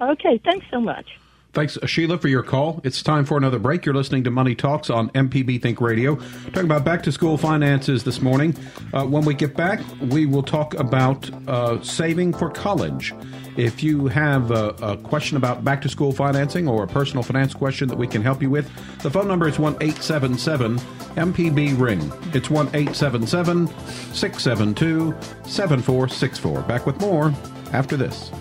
[0.01, 0.39] okay.
[0.43, 1.07] Thanks so much.
[1.53, 2.81] Thanks, Sheila, for your call.
[2.83, 3.85] It's time for another break.
[3.85, 6.15] You're listening to Money Talks on MPB Think Radio.
[6.15, 8.55] Talking about back to school finances this morning.
[8.91, 13.13] Uh, when we get back, we will talk about uh, saving for college.
[13.55, 17.53] If you have a, a question about back to school financing or a personal finance
[17.53, 18.67] question that we can help you with,
[19.03, 22.11] the phone number is 1 877 MPB Ring.
[22.33, 25.15] It's 1 877 672
[25.47, 26.61] 7464.
[26.63, 27.31] Back with more
[27.71, 28.31] after this.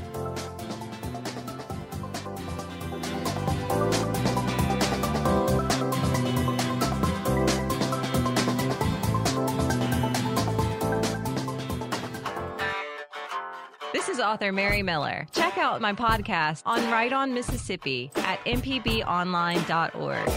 [14.33, 15.27] Author Mary Miller.
[15.33, 20.33] Check out my podcast on Right On Mississippi at mpbonline.org.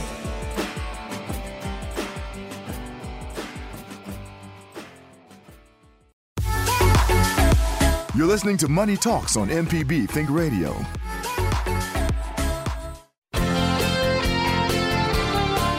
[8.16, 10.74] You're listening to Money Talks on MPB Think Radio.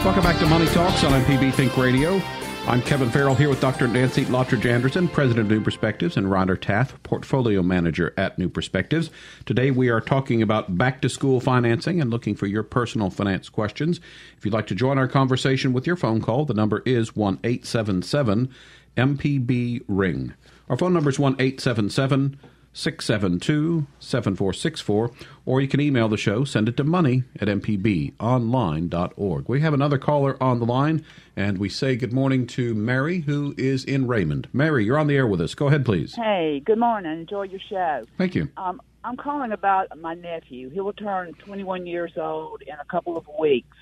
[0.03, 2.21] Welcome back to Money Talks on MPB Think Radio.
[2.67, 3.87] I'm Kevin Farrell here with Dr.
[3.87, 9.09] Nancy Lottridge Anderson, President of New Perspectives, and Ryder Taft, Portfolio Manager at New Perspectives.
[9.45, 13.47] Today we are talking about back to school financing and looking for your personal finance
[13.47, 14.01] questions.
[14.37, 17.39] If you'd like to join our conversation with your phone call, the number is 1
[17.41, 18.53] 877
[18.97, 20.33] MPB Ring.
[20.67, 22.37] Our phone number is 1 877
[22.77, 25.11] 672 7464,
[25.47, 29.49] or you can email the show, send it to money at mpbonline.org.
[29.49, 31.03] We have another caller on the line,
[31.35, 34.47] and we say good morning to Mary, who is in Raymond.
[34.53, 35.55] Mary, you're on the air with us.
[35.55, 36.13] Go ahead, please.
[36.15, 37.13] Hey, good morning.
[37.13, 38.05] Enjoy your show.
[38.19, 38.47] Thank you.
[38.57, 40.69] Um, I'm calling about my nephew.
[40.69, 43.75] He will turn 21 years old in a couple of weeks.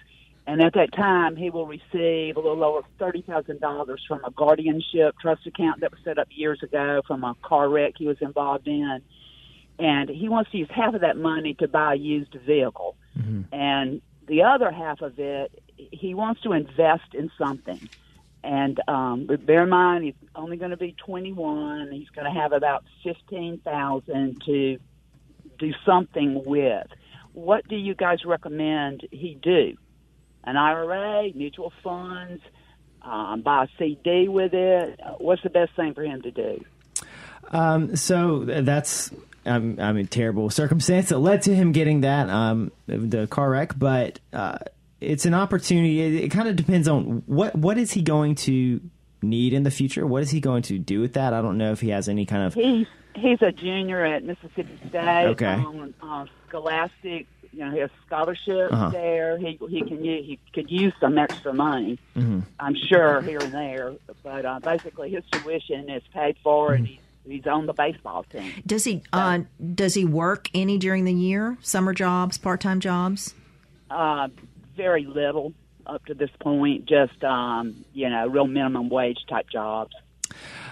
[0.48, 5.48] And at that time, he will receive a little over $30,000 from a guardianship trust
[5.48, 9.02] account that was set up years ago from a car wreck he was involved in.
[9.80, 12.96] And he wants to use half of that money to buy a used vehicle.
[13.52, 17.90] And the other half of it, he wants to invest in something.
[18.44, 21.92] And um, but bear in mind, he's only going to be 21.
[21.92, 24.78] He's going to have about 15000 to
[25.58, 26.88] do something with.
[27.34, 29.76] What do you guys recommend he do?
[30.46, 32.42] An IRA, mutual funds,
[33.02, 35.00] um, buy a CD with it.
[35.18, 36.64] What's the best thing for him to do?
[37.52, 39.12] Um, so that's
[39.46, 43.78] um, I mean terrible circumstance that led to him getting that um, the car wreck,
[43.78, 44.58] but uh,
[45.02, 46.02] it's an opportunity.
[46.02, 48.82] It, it kind of depends on what what is he going to
[49.22, 50.06] need in the future.
[50.06, 51.34] What is he going to do with that?
[51.34, 54.80] I don't know if he has any kind of He's he's a junior at Mississippi
[54.90, 55.28] State.
[55.28, 55.46] Okay.
[55.46, 58.90] On, on Scholastic, you know, he has scholarships Uh-huh.
[58.90, 59.38] there.
[59.38, 61.98] He he can u- he could use some extra money.
[62.16, 62.42] Mm-hmm.
[62.60, 67.00] I'm sure here and there, but uh, basically his tuition is paid for, and he's
[67.26, 68.52] he's on the baseball team.
[68.66, 69.40] Does he uh,
[69.74, 71.58] does he work any during the year?
[71.62, 73.34] Summer jobs, part time jobs?
[73.90, 74.28] Uh,
[74.76, 75.54] very little
[75.88, 79.94] up to this point, just um, you know, real minimum wage type jobs.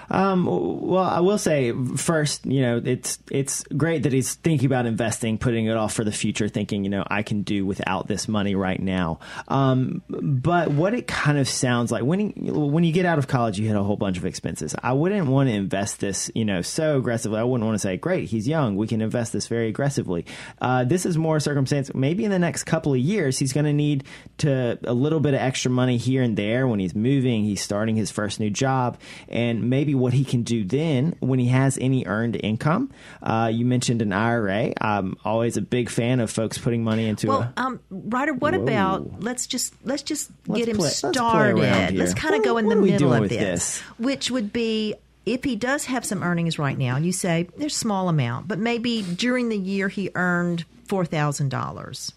[0.09, 4.85] Um, well, I will say first, you know, it's it's great that he's thinking about
[4.85, 8.27] investing, putting it off for the future, thinking, you know, I can do without this
[8.27, 9.19] money right now.
[9.47, 13.27] Um, but what it kind of sounds like when he, when you get out of
[13.27, 14.75] college, you hit a whole bunch of expenses.
[14.81, 17.39] I wouldn't want to invest this, you know, so aggressively.
[17.39, 20.25] I wouldn't want to say, great, he's young, we can invest this very aggressively.
[20.61, 21.93] Uh, this is more circumstance.
[21.93, 24.03] Maybe in the next couple of years, he's going to need
[24.39, 27.95] to a little bit of extra money here and there when he's moving, he's starting
[27.95, 28.97] his first new job,
[29.29, 32.91] and maybe what he can do then when he has any earned income.
[33.21, 34.73] Uh, you mentioned an IRA.
[34.81, 37.61] I'm always a big fan of folks putting money into Well, a.
[37.61, 38.61] um, Ryder, what Whoa.
[38.63, 41.95] about let's just let's just Let's get him play- let's started.
[41.95, 43.79] Let's kind of go in the middle of this, this?
[43.97, 47.73] which would be if he does have some earnings right now, and you say there's
[47.75, 52.11] a small amount, but maybe during the year he earned four thousand dollars.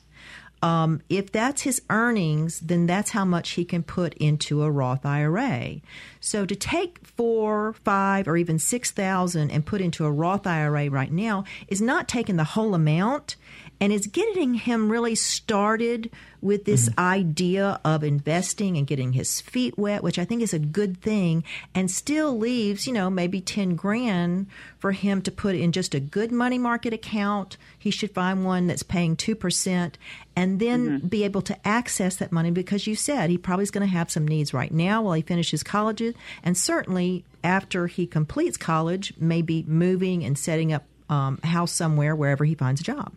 [0.67, 5.07] Um, if that's his earnings, then that's how much he can put into a Roth
[5.07, 5.81] IRA.
[6.19, 10.91] So to take four, five, or even six thousand and put into a Roth IRA
[10.91, 13.37] right now is not taking the whole amount,
[13.81, 16.11] and is getting him really started
[16.47, 20.59] with this idea of investing and getting his feet wet, which I think is a
[20.59, 24.47] good thing, and still leaves, you know, maybe 10 grand
[24.79, 27.57] for him to put in just a good money market account.
[27.79, 29.95] He should find one that's paying 2%
[30.37, 33.87] and then be able to access that money because you said he probably is going
[33.87, 36.03] to have some needs right now while he finishes college,
[36.43, 42.15] and certainly after he completes college, maybe moving and setting up um, a house somewhere
[42.15, 43.13] wherever he finds a job.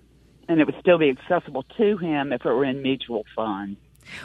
[0.49, 3.79] And it would still be accessible to him if it were in mutual funds.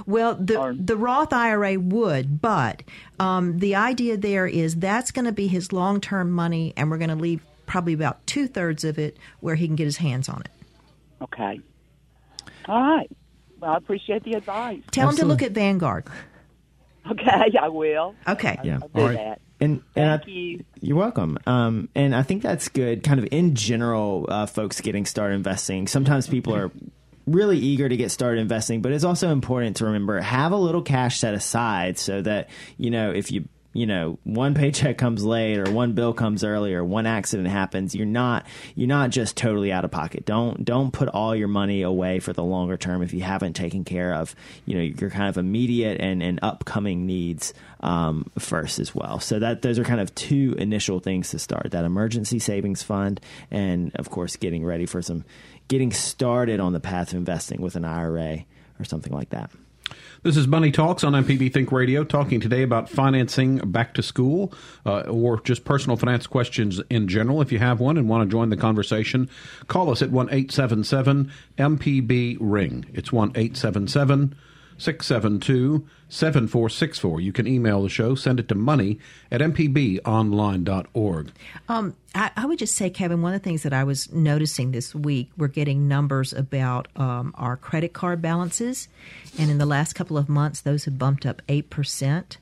[0.06, 2.82] Well, the Or- the Roth IRA would, but
[3.20, 6.98] um, the idea there is that's going to be his long term money, and we're
[6.98, 10.28] going to leave probably about two thirds of it where he can get his hands
[10.28, 10.50] on it.
[11.22, 11.60] Okay.
[12.66, 13.10] All right.
[13.60, 14.80] Well, I appreciate the advice.
[14.90, 16.06] Tell him to look at Vanguard.
[17.10, 18.14] Okay, I will.
[18.26, 18.58] Okay.
[18.64, 18.78] Yeah.
[18.80, 19.16] I'll do All right.
[19.18, 19.40] that.
[19.64, 20.64] And, and I- you.
[20.81, 21.38] You're welcome.
[21.46, 23.03] Um, and I think that's good.
[23.03, 25.87] Kind of in general, uh, folks getting started investing.
[25.88, 26.70] Sometimes people are
[27.27, 30.83] really eager to get started investing, but it's also important to remember have a little
[30.83, 35.58] cash set aside so that you know if you you know one paycheck comes late
[35.58, 39.72] or one bill comes early or one accident happens you're not you're not just totally
[39.72, 40.24] out of pocket.
[40.24, 43.84] Don't don't put all your money away for the longer term if you haven't taken
[43.84, 44.34] care of
[44.64, 49.20] you know your kind of immediate and, and upcoming needs um, first as well.
[49.20, 51.72] So that those are kind of two initial things to start.
[51.72, 55.24] That emergency savings fund and of course getting ready for some
[55.68, 58.44] getting started on the path of investing with an IRA
[58.78, 59.50] or something like that
[60.22, 64.52] This is Money Talks on MPB Think Radio, talking today about financing back to school
[64.86, 67.40] uh, or just personal finance questions in general.
[67.42, 69.28] If you have one and want to join the conversation,
[69.68, 72.86] call us at 1 877 MPB Ring.
[72.94, 74.34] It's 1 877
[74.78, 77.20] 672 7464.
[77.20, 78.98] You can email the show, send it to money
[79.30, 81.32] at mpbonline.org.
[81.68, 84.70] Um, I, I would just say, Kevin, one of the things that I was noticing
[84.70, 88.88] this week, we're getting numbers about um, our credit card balances.
[89.38, 92.37] And in the last couple of months, those have bumped up 8%.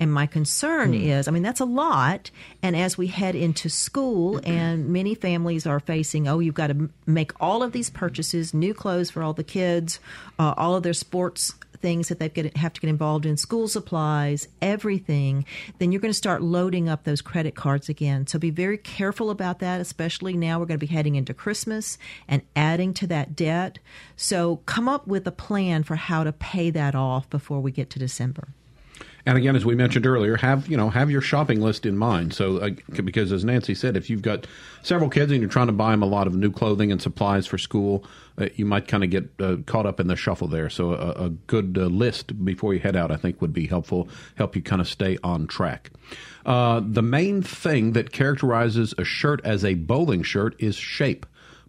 [0.00, 2.30] And my concern is, I mean, that's a lot.
[2.62, 6.88] And as we head into school, and many families are facing, oh, you've got to
[7.06, 10.00] make all of these purchases, new clothes for all the kids,
[10.38, 14.48] uh, all of their sports things that they have to get involved in, school supplies,
[14.60, 15.44] everything,
[15.78, 18.26] then you're going to start loading up those credit cards again.
[18.26, 21.98] So be very careful about that, especially now we're going to be heading into Christmas
[22.26, 23.78] and adding to that debt.
[24.16, 27.90] So come up with a plan for how to pay that off before we get
[27.90, 28.48] to December.
[29.26, 32.34] And again, as we mentioned earlier, have you know have your shopping list in mind.
[32.34, 32.70] So uh,
[33.04, 34.46] because as Nancy said, if you've got
[34.82, 37.46] several kids and you're trying to buy them a lot of new clothing and supplies
[37.46, 38.04] for school,
[38.38, 40.70] uh, you might kind of get uh, caught up in the shuffle there.
[40.70, 44.08] So a, a good uh, list before you head out, I think, would be helpful.
[44.36, 45.90] Help you kind of stay on track.
[46.46, 51.26] Uh, the main thing that characterizes a shirt as a bowling shirt is shape.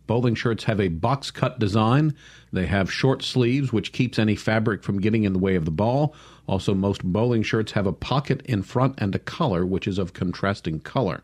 [0.10, 2.16] Bowling shirts have a box cut design.
[2.52, 5.72] They have short sleeves, which keeps any fabric from getting in the way of the
[5.72, 6.16] ball.
[6.48, 10.14] Also, most bowling shirts have a pocket in front and a collar, which is of
[10.14, 11.22] contrasting color.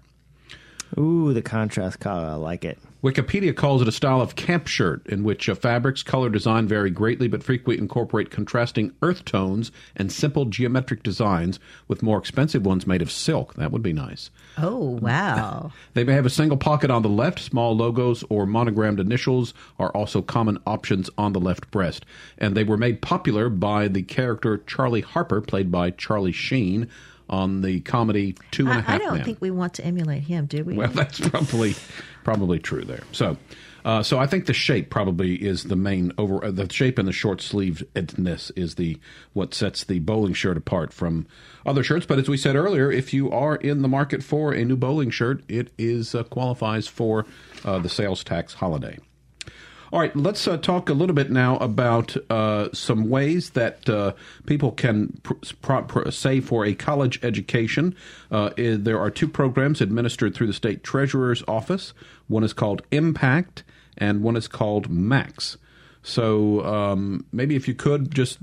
[1.00, 5.06] ooh the contrast color I like it Wikipedia calls it a style of camp shirt
[5.06, 10.12] in which uh, fabrics, color, design vary greatly, but frequently incorporate contrasting earth tones and
[10.12, 13.54] simple geometric designs, with more expensive ones made of silk.
[13.54, 14.32] That would be nice.
[14.58, 15.72] Oh, wow.
[15.94, 17.40] They may have a single pocket on the left.
[17.40, 22.08] Small logos or monogrammed initials are also common options on the left breast.
[22.40, 26.90] And they were made popular by the character Charlie Harper, played by Charlie Sheen,
[27.30, 29.24] on the comedy Two and a I, I Half don't Men.
[29.26, 30.76] think we want to emulate him, do we?
[30.76, 31.76] Well, that's probably
[32.26, 33.04] probably true there.
[33.14, 33.38] So,
[33.86, 36.44] uh, so I think the shape probably is the main over.
[36.44, 38.98] Uh, the shape and the short sleevedness is the
[39.32, 41.28] what sets the bowling shirt apart from
[41.66, 42.06] other shirts.
[42.06, 45.12] But as we said earlier, if you are in the market for a new bowling
[45.12, 47.26] shirt, it is uh, qualifies for
[47.64, 48.98] uh, the sales tax holiday.
[49.96, 54.12] All right, let's uh, talk a little bit now about uh, some ways that uh,
[54.46, 57.96] people can pr- pr- pr- save for a college education.
[58.30, 61.94] Uh, there are two programs administered through the state treasurer's office.
[62.28, 63.64] One is called Impact,
[63.98, 65.56] and one is called Max.
[66.04, 68.40] So um, maybe if you could just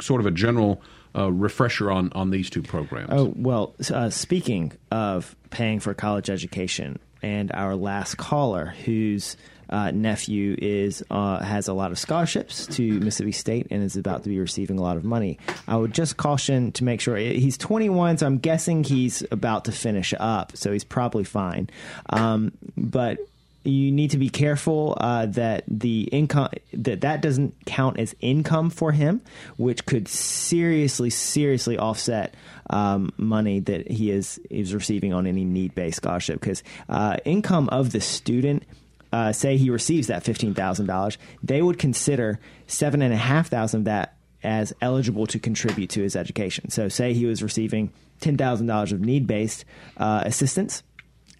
[0.00, 0.80] sort of a general
[1.16, 3.08] uh, refresher on on these two programs.
[3.10, 9.36] Oh well, uh, speaking of paying for college education, and our last caller, whose
[9.70, 14.22] uh, nephew is uh, has a lot of scholarships to Mississippi State and is about
[14.24, 17.56] to be receiving a lot of money, I would just caution to make sure he's
[17.56, 21.70] 21, so I'm guessing he's about to finish up, so he's probably fine.
[22.10, 23.18] Um, but
[23.64, 28.70] you need to be careful uh, that the income that that doesn't count as income
[28.70, 29.20] for him,
[29.56, 32.34] which could seriously, seriously offset
[32.70, 36.40] um, money that he is is receiving on any need based scholarship.
[36.40, 38.64] Because uh, income of the student,
[39.12, 43.48] uh, say he receives that fifteen thousand dollars, they would consider seven and a half
[43.48, 46.68] thousand of that as eligible to contribute to his education.
[46.70, 49.64] So, say he was receiving ten thousand dollars of need based
[49.98, 50.82] uh, assistance,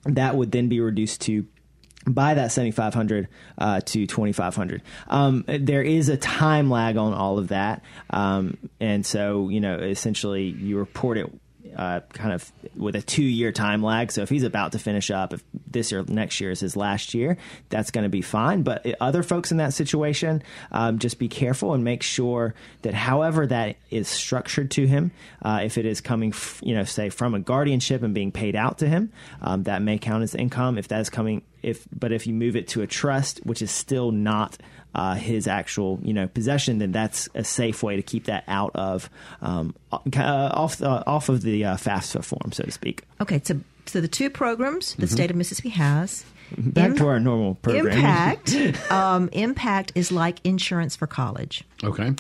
[0.04, 1.46] that would then be reduced to
[2.06, 3.28] by that 7500
[3.58, 7.82] uh, to 2500 um, there is a time lag on all of that.
[8.10, 11.30] Um, and so you know essentially you report it
[11.76, 14.12] uh, kind of with a two year time lag.
[14.12, 17.14] So if he's about to finish up, if this year, next year is his last
[17.14, 18.62] year, that's going to be fine.
[18.62, 23.46] But other folks in that situation, um, just be careful and make sure that however
[23.46, 25.12] that is structured to him,
[25.42, 28.56] uh, if it is coming, f- you know, say from a guardianship and being paid
[28.56, 30.78] out to him, um, that may count as income.
[30.78, 33.70] If that is coming, if but if you move it to a trust, which is
[33.70, 34.58] still not
[34.94, 38.72] uh, his actual you know possession, then that's a safe way to keep that out
[38.74, 39.08] of
[39.40, 39.98] um, uh,
[40.52, 43.02] off the, off of the uh, FAFSA form, so to speak.
[43.20, 45.14] Okay, so so the two programs the mm-hmm.
[45.14, 46.24] state of Mississippi has.
[46.58, 47.86] Back Im- to our normal program.
[47.86, 48.90] Impact.
[48.92, 51.64] um, impact is like insurance for college.
[51.82, 52.12] Okay.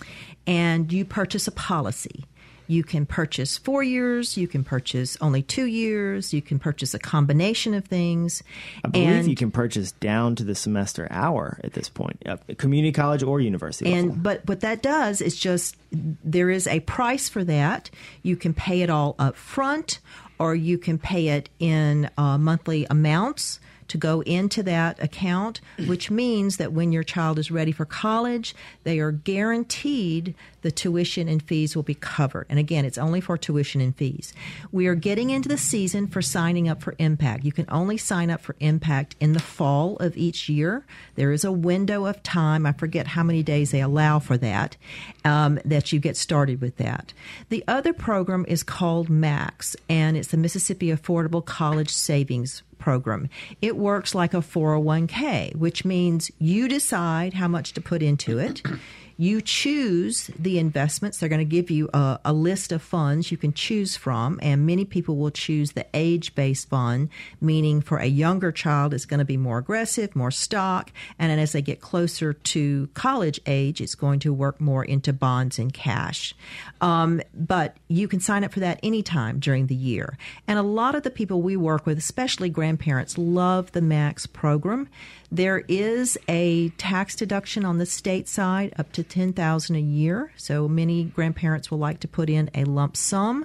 [0.46, 2.24] And you purchase a policy.
[2.66, 4.36] You can purchase four years.
[4.36, 6.32] You can purchase only two years.
[6.32, 8.42] You can purchase a combination of things.
[8.84, 12.22] I believe and, you can purchase down to the semester hour at this point,
[12.58, 13.92] community college or university.
[13.92, 14.22] And level.
[14.22, 17.90] but what that does is just there is a price for that.
[18.22, 19.98] You can pay it all up front,
[20.38, 23.60] or you can pay it in uh, monthly amounts
[23.92, 28.54] to go into that account, which means that when your child is ready for college,
[28.84, 32.46] they are guaranteed the tuition and fees will be covered.
[32.48, 34.32] And again, it's only for tuition and fees.
[34.70, 37.44] We are getting into the season for signing up for Impact.
[37.44, 40.86] You can only sign up for Impact in the fall of each year.
[41.16, 44.78] There is a window of time, I forget how many days they allow for that,
[45.26, 47.12] um, that you get started with that.
[47.50, 53.28] The other program is called MAX, and it's the Mississippi Affordable College Savings program.
[53.62, 58.60] It works like a 401k, which means you decide how much to put into it.
[59.22, 61.18] You choose the investments.
[61.18, 64.66] They're going to give you a, a, list of funds you can choose from, and
[64.66, 67.08] many people will choose the age based fund,
[67.40, 71.38] meaning for a younger child, it's going to be more aggressive, more stock, and then
[71.38, 75.72] as they get closer to college age, it's going to work more into bonds and
[75.72, 76.34] cash.
[76.80, 80.18] Um, but you can sign up for that anytime during the year.
[80.48, 84.88] And a lot of the people we work with, especially grandparents, love the MAX program.
[85.30, 90.32] There is a tax deduction on the state side up to 10000 a year.
[90.36, 93.44] So many grandparents will like to put in a lump sum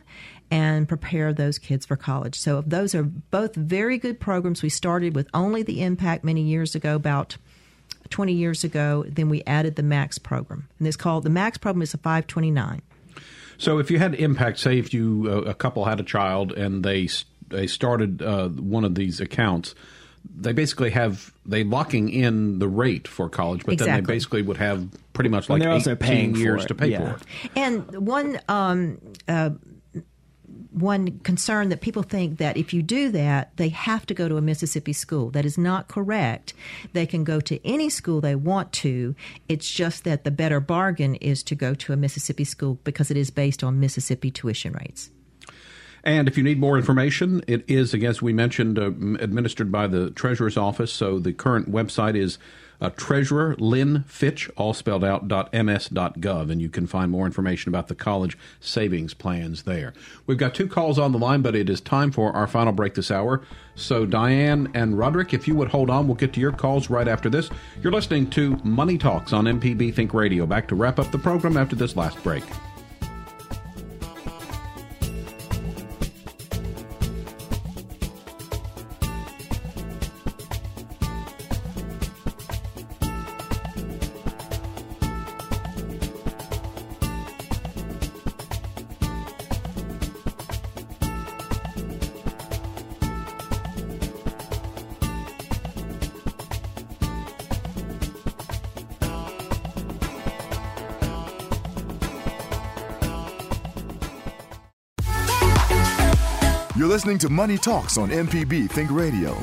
[0.49, 2.39] and prepare those kids for college.
[2.39, 4.63] So those are both very good programs.
[4.63, 7.36] We started with only the impact many years ago, about
[8.09, 9.03] 20 years ago.
[9.09, 10.70] Then we added the Max program.
[10.80, 12.82] And it's called the Max program is a 529.
[13.57, 16.86] So if you had impact, say if you uh, a couple had a child and
[16.86, 17.09] they
[17.49, 19.76] they started uh, one of these accounts,
[20.36, 23.94] they basically have they locking in the rate for college, but exactly.
[23.94, 27.14] then they basically would have pretty much like eighteen years to pay yeah.
[27.14, 27.52] for it.
[27.56, 29.52] And one um, uh,
[30.72, 34.38] one concern that people think that if you do that, they have to go to
[34.38, 35.32] a Mississippi school.
[35.32, 36.54] That is not correct.
[36.94, 39.16] They can go to any school they want to.
[39.50, 43.18] It's just that the better bargain is to go to a Mississippi school because it
[43.18, 45.10] is based on Mississippi tuition rates.
[46.04, 48.88] And if you need more information, it is, as we mentioned, uh,
[49.22, 50.91] administered by the Treasurer's Office.
[50.91, 52.38] So the current website is
[52.80, 57.88] uh, Treasurer Lynn Fitch, all spelled out, .ms.gov, and you can find more information about
[57.88, 59.93] the college savings plans there.
[60.28, 62.93] We've got two calls on the line, but it is time for our final break
[62.93, 63.41] this hour.
[63.76, 67.08] So, Diane and Roderick, if you would hold on, we'll get to your calls right
[67.08, 67.50] after this.
[67.82, 70.45] You're listening to Money Talks on MPB Think Radio.
[70.45, 72.43] Back to wrap up the program after this last break.
[106.88, 109.34] You're listening to Money Talks on MPB Think Radio.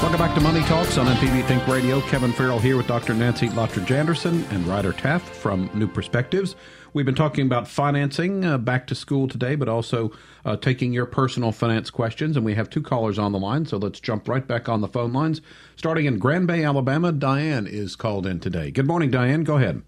[0.00, 2.00] Welcome back to Money Talks on MPB Think Radio.
[2.02, 3.14] Kevin Farrell here with Dr.
[3.14, 6.54] Nancy Lottridge Anderson and Ryder Taft from New Perspectives.
[6.92, 10.12] We've been talking about financing uh, back to school today, but also
[10.44, 12.36] uh, taking your personal finance questions.
[12.36, 14.86] And we have two callers on the line, so let's jump right back on the
[14.86, 15.40] phone lines.
[15.74, 18.70] Starting in Grand Bay, Alabama, Diane is called in today.
[18.70, 19.42] Good morning, Diane.
[19.42, 19.82] Go ahead.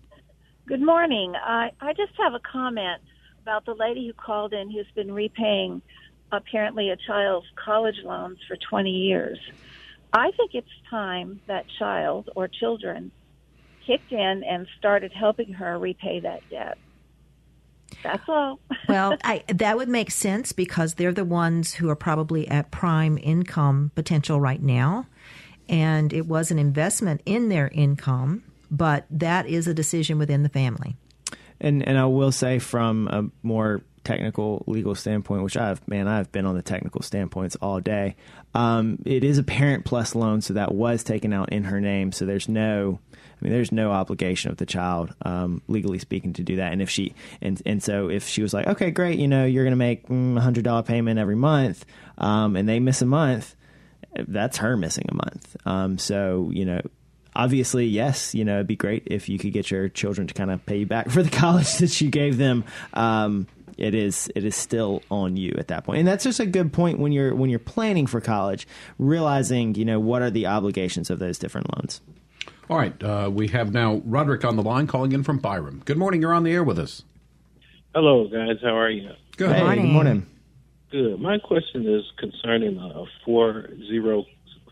[0.67, 1.35] Good morning.
[1.37, 3.01] I, I just have a comment
[3.41, 5.81] about the lady who called in who's been repaying
[6.33, 9.39] apparently a child's college loans for 20 years.
[10.13, 13.13] I think it's time that child or children
[13.87, 16.79] kicked in and started helping her repay that debt.
[18.03, 18.59] That's all.
[18.89, 23.19] well, I, that would make sense because they're the ones who are probably at prime
[23.19, 25.07] income potential right now.
[25.69, 30.49] And it was an investment in their income but that is a decision within the
[30.49, 30.97] family.
[31.61, 36.31] And and I will say from a more technical legal standpoint, which I've man, I've
[36.31, 38.17] been on the technical standpoints all day.
[38.55, 42.13] Um, it is a parent plus loan, so that was taken out in her name.
[42.13, 46.43] So there's no, I mean, there's no obligation of the child, um, legally speaking, to
[46.43, 46.73] do that.
[46.73, 49.65] And if she and and so if she was like, okay, great, you know, you're
[49.65, 51.85] going to make mm, a hundred dollar payment every month,
[52.19, 53.57] um, and they miss a month,
[54.29, 55.57] that's her missing a month.
[55.67, 56.81] Um, so you know,
[57.37, 60.51] obviously, yes, you know, it'd be great if you could get your children to kind
[60.51, 62.65] of pay you back for the college that you gave them.
[62.95, 63.47] Um,
[63.79, 65.87] it is it is still on you at that point.
[65.87, 68.67] point, and that's just a good point when you're when you're planning for college,
[68.99, 72.01] realizing you know what are the obligations of those different loans.
[72.71, 75.83] All right, uh, we have now Roderick on the line calling in from Byram.
[75.85, 77.05] Good morning, you're on the air with us.
[77.95, 78.57] Hello, guys.
[78.63, 79.11] How are you?
[79.37, 79.85] Good hey, morning.
[79.85, 80.27] Good morning.
[80.91, 81.21] Good.
[81.21, 84.25] My question is concerning a four zero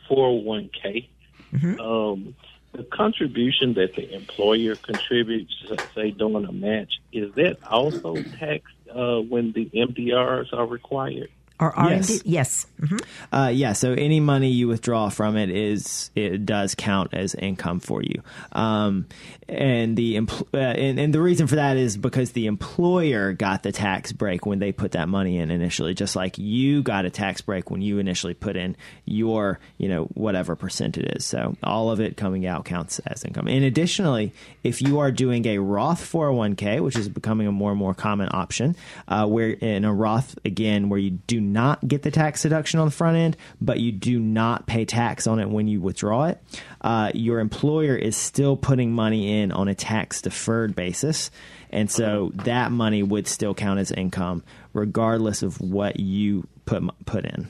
[0.08, 1.10] four one k.
[1.52, 1.80] Mm-hmm.
[1.80, 2.34] Um,
[2.74, 5.54] the contribution that the employer contributes,
[5.94, 11.30] say during a match, is that also taxed uh, when the MDRs are required?
[11.60, 12.08] Or R and Yes.
[12.08, 12.20] D?
[12.24, 12.66] Yes.
[12.80, 13.00] Mhm.
[13.32, 17.78] Uh, yeah, so any money you withdraw from it is it does count as income
[17.78, 19.06] for you, um,
[19.48, 23.62] and the empl- uh, and, and the reason for that is because the employer got
[23.62, 27.10] the tax break when they put that money in initially, just like you got a
[27.10, 31.24] tax break when you initially put in your you know whatever percent it is.
[31.24, 33.46] So all of it coming out counts as income.
[33.46, 34.32] And additionally,
[34.64, 38.28] if you are doing a Roth 401k, which is becoming a more and more common
[38.32, 38.74] option,
[39.06, 42.86] uh, where in a Roth again where you do not get the tax deduction on
[42.86, 46.42] the front end, but you do not pay tax on it when you withdraw it,
[46.80, 51.30] uh, your employer is still putting money in on a tax deferred basis.
[51.70, 54.42] And so that money would still count as income,
[54.72, 57.48] regardless of what you put put in.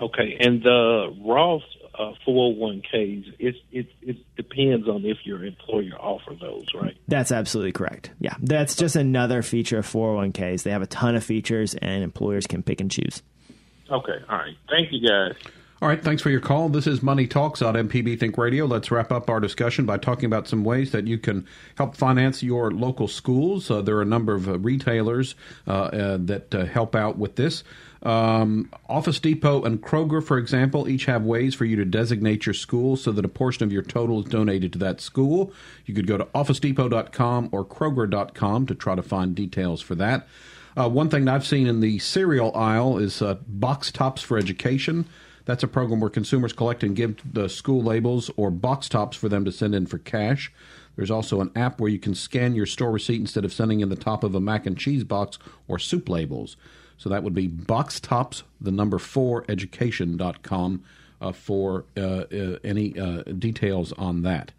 [0.00, 1.62] Okay, and the Roth
[1.98, 6.96] uh, 401ks, it, it it depends on if your employer offers those, right?
[7.08, 8.10] That's absolutely correct.
[8.20, 10.62] Yeah, that's just another feature of 401ks.
[10.62, 13.22] They have a ton of features, and employers can pick and choose.
[13.90, 14.56] Okay, all right.
[14.68, 15.34] Thank you, guys.
[15.84, 16.70] All right, thanks for your call.
[16.70, 18.64] This is Money Talks on MPB Think Radio.
[18.64, 22.42] Let's wrap up our discussion by talking about some ways that you can help finance
[22.42, 23.70] your local schools.
[23.70, 25.34] Uh, there are a number of uh, retailers
[25.66, 27.64] uh, uh, that uh, help out with this.
[28.04, 32.52] Um, Office Depot and Kroger, for example, each have ways for you to designate your
[32.52, 35.52] school so that a portion of your total is donated to that school.
[35.86, 40.28] You could go to officedepot.com or kroger.com to try to find details for that.
[40.76, 45.06] Uh, one thing I've seen in the cereal aisle is uh, box tops for education.
[45.46, 49.28] That's a program where consumers collect and give the school labels or box tops for
[49.28, 50.52] them to send in for cash.
[50.96, 53.88] There's also an app where you can scan your store receipt instead of sending in
[53.88, 55.38] the top of a mac and cheese box
[55.68, 56.56] or soup labels.
[56.96, 60.82] So that would be box tops, the number four education.com
[61.20, 64.52] uh, for uh, uh, any uh, details on that.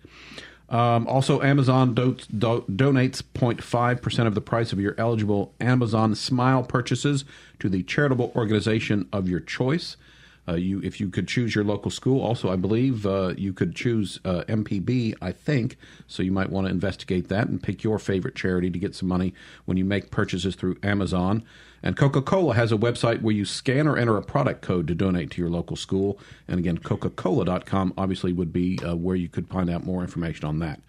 [0.67, 6.63] Um, also, Amazon do- do- donates 0.5% of the price of your eligible Amazon Smile
[6.63, 7.23] purchases
[7.59, 9.95] to the charitable organization of your choice.
[10.47, 13.75] Uh, you, if you could choose your local school, also I believe uh, you could
[13.75, 15.15] choose MPB.
[15.21, 15.77] I think
[16.07, 16.23] so.
[16.23, 19.33] You might want to investigate that and pick your favorite charity to get some money
[19.65, 21.43] when you make purchases through Amazon.
[21.85, 24.95] And Coca Cola has a website where you scan or enter a product code to
[24.95, 26.19] donate to your local school.
[26.47, 30.45] And again, Coca Cola.com obviously would be uh, where you could find out more information
[30.45, 30.81] on that.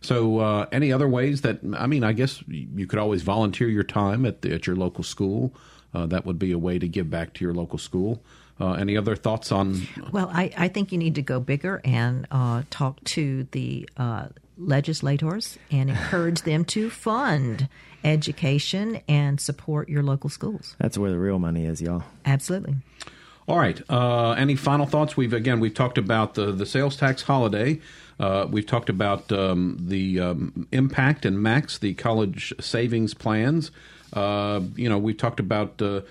[0.00, 3.82] So, uh, any other ways that I mean, I guess you could always volunteer your
[3.82, 5.52] time at the, at your local school.
[5.92, 8.22] Uh, that would be a way to give back to your local school.
[8.60, 9.88] Uh, any other thoughts on?
[10.12, 14.28] Well, I, I think you need to go bigger and uh, talk to the uh,
[14.56, 17.68] legislators and encourage them to fund
[18.04, 20.76] education and support your local schools.
[20.78, 22.04] That's where the real money is, y'all.
[22.24, 22.76] Absolutely.
[23.48, 23.80] All right.
[23.88, 25.16] Uh, any final thoughts?
[25.16, 27.80] We've again we've talked about the the sales tax holiday.
[28.20, 33.70] Uh, we've talked about um, the um, impact and max the college savings plans.
[34.12, 36.02] Uh, you know, we've talked about uh,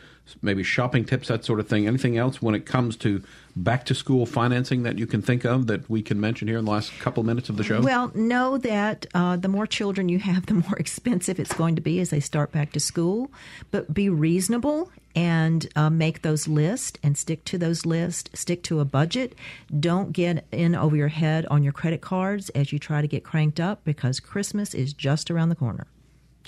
[0.41, 1.87] maybe shopping tips, that sort of thing.
[1.87, 3.21] Anything else when it comes to
[3.63, 6.65] back to school financing that you can think of that we can mention here in
[6.65, 7.81] the last couple minutes of the show?
[7.81, 11.81] Well, know that uh, the more children you have, the more expensive it's going to
[11.81, 13.31] be as they start back to school.
[13.71, 18.29] But be reasonable and uh, make those lists and stick to those lists.
[18.39, 19.33] Stick to a budget.
[19.79, 23.23] Don't get in over your head on your credit cards as you try to get
[23.23, 25.87] cranked up because Christmas is just around the corner.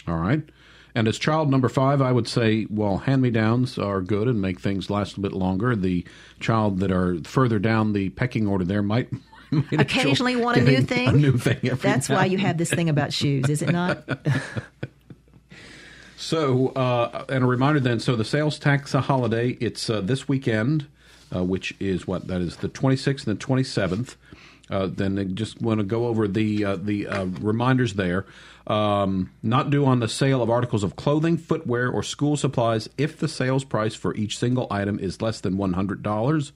[0.07, 0.43] All right.
[0.99, 4.41] And as child number five, I would say, well, hand me downs are good and
[4.41, 5.73] make things last a bit longer.
[5.73, 6.03] The
[6.41, 9.07] child that are further down the pecking order there might.
[9.51, 11.07] might Occasionally want a new thing.
[11.07, 11.59] A new thing.
[11.61, 14.03] That's now why you have this thing about shoes, is it not?
[16.17, 20.85] So, uh, and a reminder then, so the sales tax holiday, it's uh, this weekend,
[21.33, 22.27] uh, which is what?
[22.27, 24.15] That is the 26th and the 27th.
[24.69, 28.25] uh, then I just want to go over the uh, the uh, reminders there.
[28.69, 33.17] Um, not due on the sale of articles of clothing, footwear, or school supplies if
[33.17, 36.51] the sales price for each single item is less than one hundred dollars.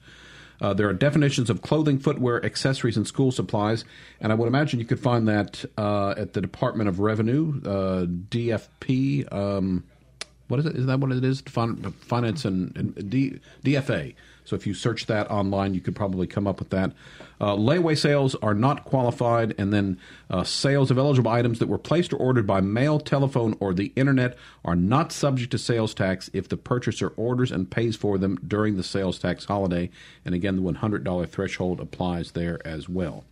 [0.62, 3.84] Uh, there are definitions of clothing, footwear, accessories, and school supplies,
[4.22, 8.06] and I would imagine you could find that uh, at the Department of Revenue, uh,
[8.06, 9.34] DFP.
[9.34, 9.84] Um,
[10.48, 10.76] what is it?
[10.76, 11.42] Is that what it is?
[11.42, 14.14] Fin- Finance and, and D, DFA.
[14.46, 16.92] So if you search that online, you could probably come up with that.
[17.40, 21.78] Uh, layaway sales are not qualified, and then uh, sales of eligible items that were
[21.78, 26.30] placed or ordered by mail, telephone, or the internet are not subject to sales tax
[26.34, 29.90] if the purchaser orders and pays for them during the sales tax holiday.
[30.24, 33.26] And again, the $100 threshold applies there as well.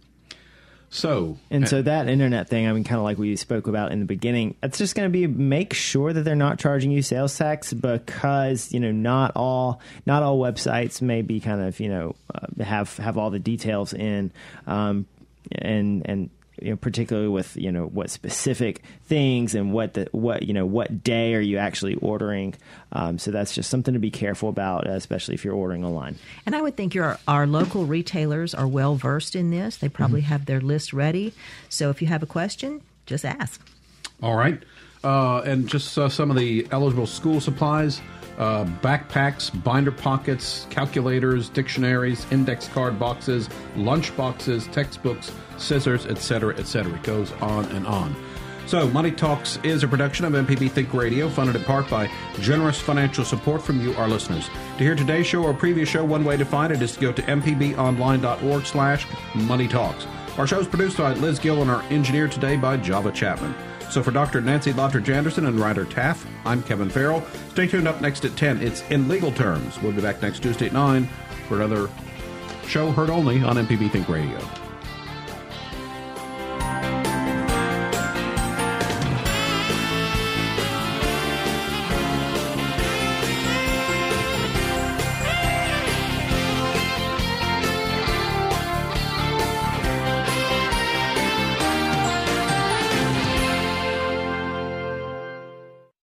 [0.94, 4.00] So and so that internet thing, I mean, kind of like we spoke about in
[4.02, 7.38] the beginning, it's just going to be make sure that they're not charging you sales
[7.38, 12.16] tax because you know not all not all websites may be kind of you know
[12.36, 14.34] uh, have have all the details in,
[14.68, 15.06] um,
[15.54, 16.30] and and
[16.62, 20.66] you know, particularly with you know what specific things and what the what you know
[20.66, 22.54] what day are you actually ordering.
[22.92, 26.18] Um, so that's just something to be careful about, especially if you're ordering online.
[26.46, 29.78] And I would think your our local retailers are well versed in this.
[29.78, 30.30] They probably mm-hmm.
[30.30, 31.34] have their list ready.
[31.70, 33.60] So if you have a question, just ask.
[34.22, 34.62] All right,
[35.04, 38.02] uh, and just uh, some of the eligible school supplies.
[38.38, 46.94] Uh, backpacks, binder pockets, calculators, dictionaries, index card boxes, lunch boxes, textbooks, scissors, etc., etc.
[46.94, 48.16] It goes on and on.
[48.66, 52.80] So, Money Talks is a production of MPB Think Radio, funded in part by generous
[52.80, 54.50] financial support from you, our listeners.
[54.78, 57.12] To hear today's show or previous show, one way to find it is to go
[57.12, 60.08] to mpbonline.org slash Money Talks.
[60.38, 63.54] Our show is produced by Liz Gill and our engineer today by Java Chapman.
[63.92, 64.40] So for Dr.
[64.40, 67.22] Nancy Lottridge Anderson and Ryder Taft, I'm Kevin Farrell.
[67.50, 68.62] Stay tuned up next at 10.
[68.62, 69.82] It's In Legal Terms.
[69.82, 71.10] We'll be back next Tuesday at 9
[71.50, 71.90] for another
[72.68, 74.40] show heard only on MPB Think Radio.